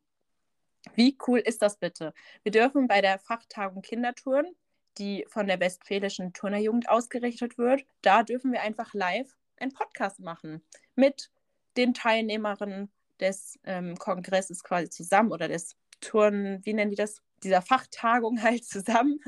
Wie 0.94 1.18
cool 1.28 1.40
ist 1.40 1.62
das 1.62 1.78
bitte? 1.78 2.14
Wir 2.44 2.52
dürfen 2.52 2.88
bei 2.88 3.02
der 3.02 3.18
Fachtagung 3.18 3.82
Kindertouren, 3.82 4.56
die 4.98 5.26
von 5.28 5.48
der 5.48 5.60
Westfälischen 5.60 6.34
Turnerjugend 6.34 6.90
ausgerichtet 6.90 7.58
wird, 7.58 7.86
da 8.02 8.24
dürfen 8.24 8.52
wir 8.52 8.62
einfach 8.62 8.94
live 8.94 9.36
einen 9.58 9.74
Podcast 9.74 10.20
machen 10.20 10.62
mit 10.96 11.32
den 11.78 11.94
Teilnehmerinnen 11.94 12.92
des 13.20 13.60
ähm, 13.64 13.96
Kongresses 13.98 14.64
quasi 14.64 14.90
zusammen 14.90 15.32
oder 15.32 15.48
des 15.48 15.76
Turn, 16.02 16.60
wie 16.64 16.74
nennen 16.74 16.92
die 16.92 16.98
das? 16.98 17.22
Dieser 17.44 17.62
Fachtagung 17.62 18.42
halt 18.44 18.66
zusammen. 18.66 19.20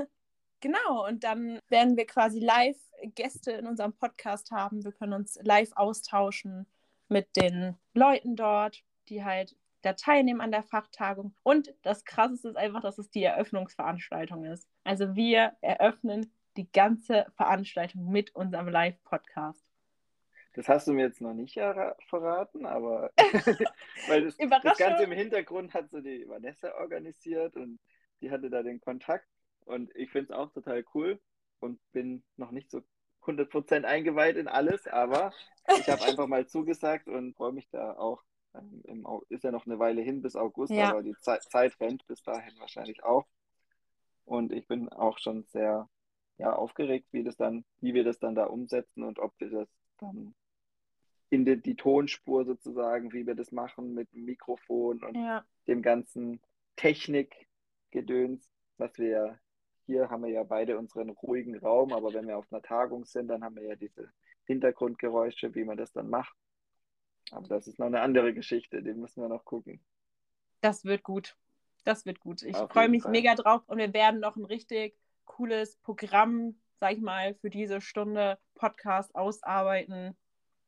Genau, 0.60 1.08
und 1.08 1.24
dann 1.24 1.60
werden 1.70 1.98
wir 1.98 2.08
quasi 2.08 2.40
live 2.40 2.78
Gäste 3.16 3.52
in 3.52 3.68
unserem 3.68 3.94
Podcast 3.94 4.52
haben. 4.52 4.84
Wir 4.84 4.92
können 4.92 5.14
uns 5.14 5.38
live 5.44 5.72
austauschen 5.76 6.66
mit 7.10 7.36
den 7.36 7.78
Leuten 7.94 8.36
dort, 8.36 8.84
die 9.08 9.24
halt 9.24 9.56
da 9.82 9.94
teilnehmen 9.94 10.42
an 10.42 10.52
der 10.52 10.64
Fachtagung. 10.64 11.36
Und 11.44 11.74
das 11.84 12.06
Krasseste 12.06 12.50
ist 12.50 12.58
einfach, 12.58 12.82
dass 12.82 12.98
es 12.98 13.10
die 13.10 13.24
Eröffnungsveranstaltung 13.24 14.46
ist. 14.46 14.68
Also 14.84 15.16
wir 15.16 15.54
eröffnen 15.62 16.32
die 16.58 16.72
ganze 16.72 17.28
Veranstaltung 17.36 18.10
mit 18.10 18.36
unserem 18.36 18.68
Live-Podcast. 18.68 19.64
Das 20.54 20.68
hast 20.68 20.88
du 20.88 20.94
mir 20.94 21.04
jetzt 21.04 21.22
noch 21.22 21.36
nicht 21.36 21.54
verraten, 21.54 22.66
aber 22.66 23.12
weil 24.08 24.26
das, 24.26 24.38
das, 24.64 24.78
Ganze 24.80 25.04
im 25.04 25.12
Hintergrund 25.12 25.76
hat 25.76 25.92
so 25.92 26.02
die 26.02 26.28
Vanessa 26.28 26.74
organisiert 26.80 27.56
und 27.56 27.80
die 28.22 28.32
hatte 28.32 28.50
da 28.50 28.64
den 28.64 28.82
Kontakt 28.82 29.28
und 29.66 29.96
ich 29.96 30.10
finde 30.10 30.34
es 30.34 30.40
auch 30.40 30.52
total 30.52 30.84
cool 30.96 31.22
und 31.60 31.80
bin 31.92 32.24
noch 32.38 32.50
nicht 32.50 32.72
so 32.72 32.82
100% 33.24 33.84
eingeweiht 33.84 34.38
in 34.38 34.48
alles, 34.48 34.88
aber 34.88 35.32
ich 35.80 35.88
habe 35.90 36.02
einfach 36.06 36.26
mal 36.26 36.48
zugesagt 36.48 37.08
und 37.08 37.36
freue 37.36 37.52
mich 37.52 37.70
da 37.70 37.94
auch. 37.94 38.24
Ähm, 38.54 38.82
Im, 38.86 39.08
ist 39.30 39.44
ja 39.44 39.52
noch 39.52 39.66
eine 39.66 39.80
Weile 39.80 40.02
hin 40.02 40.22
bis 40.22 40.36
August, 40.36 40.74
ja. 40.74 40.90
aber 40.92 41.04
die 41.04 41.16
Zeit, 41.22 41.44
Zeit 41.44 41.80
rennt 41.80 42.06
bis 42.08 42.22
dahin 42.24 42.58
wahrscheinlich 42.60 43.04
auch. 43.04 43.26
Und 44.26 44.52
ich 44.52 44.68
bin 44.68 44.90
auch 44.90 45.20
schon 45.20 45.44
sehr 45.46 45.90
ja, 46.38 46.54
aufgeregt, 46.54 47.08
wie 47.12 47.24
das 47.24 47.38
dann, 47.38 47.66
wie 47.80 47.94
wir 47.94 48.04
das 48.04 48.20
dann 48.20 48.36
da 48.36 48.46
umsetzen 48.46 49.04
und 49.04 49.20
ob 49.20 49.34
wir 49.40 49.50
das 49.50 49.70
dann 49.98 50.36
in 51.30 51.46
die, 51.46 51.62
die 51.62 51.76
Tonspur 51.76 52.46
sozusagen, 52.46 53.12
wie 53.14 53.26
wir 53.26 53.36
das 53.36 53.52
machen 53.52 53.94
mit 53.94 54.12
dem 54.14 54.26
Mikrofon 54.26 55.04
und 55.04 55.16
ja. 55.16 55.46
dem 55.68 55.82
ganzen 55.82 56.42
Technikgedöns, 56.76 58.50
was 58.78 58.98
wir 58.98 59.40
hier 59.88 60.10
haben 60.10 60.24
wir 60.24 60.30
ja 60.30 60.44
beide 60.44 60.78
unseren 60.78 61.10
ruhigen 61.10 61.58
Raum, 61.58 61.94
aber 61.94 62.14
wenn 62.14 62.28
wir 62.28 62.38
auf 62.38 62.52
einer 62.52 62.62
Tagung 62.62 63.06
sind, 63.06 63.30
dann 63.30 63.44
haben 63.44 63.56
wir 63.56 63.64
ja 63.64 63.76
diese 63.76 64.12
Hintergrundgeräusche, 64.44 65.56
wie 65.56 65.64
man 65.64 65.78
das 65.78 65.94
dann 65.94 66.10
macht. 66.10 66.36
Aber 67.32 67.48
das 67.48 67.68
ist 67.68 67.80
noch 67.80 67.88
eine 67.88 68.02
andere 68.02 68.34
Geschichte, 68.34 68.82
die 68.82 68.94
müssen 68.94 69.22
wir 69.22 69.30
noch 69.30 69.46
gucken. 69.46 69.80
Das 70.62 70.86
wird 70.86 71.04
gut. 71.04 71.36
Das 71.84 72.06
wird 72.06 72.20
gut. 72.20 72.42
Ich 72.44 72.58
freue 72.58 72.90
mich 72.90 73.04
Fall. 73.04 73.12
mega 73.12 73.36
drauf 73.36 73.62
und 73.68 73.78
wir 73.78 73.94
werden 73.94 74.20
noch 74.20 74.36
ein 74.36 74.46
richtig 74.46 74.98
cooles 75.26 75.78
Programm, 75.78 76.60
sag 76.80 76.94
ich 76.94 77.02
mal, 77.02 77.36
für 77.36 77.50
diese 77.50 77.82
Stunde 77.82 78.38
Podcast 78.56 79.16
ausarbeiten 79.16 80.18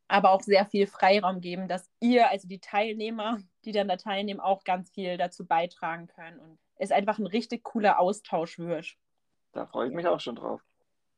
aber 0.10 0.32
auch 0.32 0.42
sehr 0.42 0.66
viel 0.66 0.88
Freiraum 0.88 1.40
geben, 1.40 1.68
dass 1.68 1.90
ihr, 2.00 2.30
also 2.30 2.48
die 2.48 2.60
Teilnehmer, 2.60 3.40
die 3.64 3.72
dann 3.72 3.88
da 3.88 3.96
teilnehmen, 3.96 4.40
auch 4.40 4.64
ganz 4.64 4.90
viel 4.90 5.18
dazu 5.18 5.46
beitragen 5.46 6.08
können 6.08 6.40
und 6.40 6.60
es 6.76 6.92
einfach 6.92 7.20
ein 7.20 7.28
richtig 7.28 7.64
cooler 7.64 8.00
Austausch 8.00 8.58
wird. 8.58 8.96
Da 9.54 9.68
freue 9.68 9.88
ich 9.88 9.94
mich 9.94 10.08
auch 10.08 10.20
schon 10.20 10.36
drauf. 10.36 10.62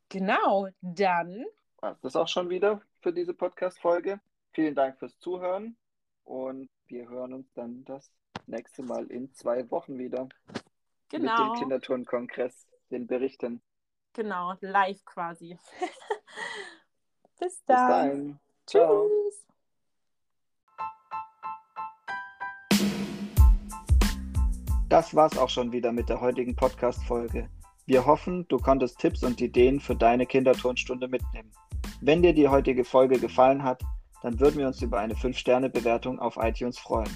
Genau, 0.10 0.67
dann. 0.82 1.45
War 1.80 1.97
das 2.01 2.15
auch 2.15 2.27
schon 2.27 2.49
wieder 2.49 2.82
für 2.99 3.13
diese 3.13 3.34
Podcast-Folge. 3.34 4.19
Vielen 4.54 4.76
Dank 4.76 5.00
fürs 5.00 5.18
Zuhören 5.20 5.78
und 6.26 6.70
wir 6.88 7.08
hören 7.08 7.34
uns 7.34 7.54
dann 7.54 7.86
das 7.86 8.12
nächste 8.48 8.84
Mal 8.84 9.08
in 9.08 9.34
zwei 9.34 9.70
Wochen 9.72 9.98
wieder. 9.98 10.28
Genau. 11.08 11.32
Mit 11.32 11.40
dem 11.40 11.60
Kinderturnkongress, 11.62 12.68
den 12.90 13.08
Berichten. 13.08 13.62
Genau, 14.12 14.56
live 14.60 15.04
quasi. 15.06 15.58
Bis 17.40 17.64
dann. 17.64 18.40
Bis 18.68 18.76
dann. 18.76 18.88
Tschüss. 18.90 19.48
Das 24.90 25.16
war's 25.16 25.38
auch 25.38 25.50
schon 25.50 25.72
wieder 25.72 25.94
mit 25.94 26.10
der 26.10 26.20
heutigen 26.20 26.58
Podcast-Folge. 26.58 27.50
Wir 27.86 28.06
hoffen, 28.06 28.46
du 28.50 28.58
konntest 28.58 29.00
Tipps 29.00 29.24
und 29.24 29.40
Ideen 29.40 29.80
für 29.80 29.96
deine 29.96 30.26
Kinderturnstunde 30.26 31.08
mitnehmen. 31.08 31.54
Wenn 32.02 32.22
dir 32.22 32.34
die 32.34 32.50
heutige 32.50 32.84
Folge 32.84 33.18
gefallen 33.18 33.64
hat, 33.64 33.82
dann 34.21 34.39
würden 34.39 34.60
wir 34.60 34.67
uns 34.67 34.81
über 34.81 34.99
eine 34.99 35.13
5-Sterne-Bewertung 35.13 36.19
auf 36.19 36.38
iTunes 36.38 36.77
freuen. 36.77 37.10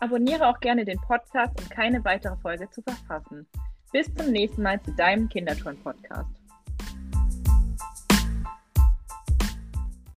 Abonniere 0.00 0.48
auch 0.48 0.58
gerne 0.60 0.84
den 0.84 1.00
Podcast, 1.00 1.58
um 1.60 1.68
keine 1.68 2.04
weitere 2.04 2.36
Folge 2.36 2.68
zu 2.70 2.82
verpassen. 2.82 3.46
Bis 3.92 4.12
zum 4.14 4.32
nächsten 4.32 4.62
Mal 4.62 4.82
zu 4.82 4.92
deinem 4.92 5.28
Kinderturn-Podcast. 5.28 6.41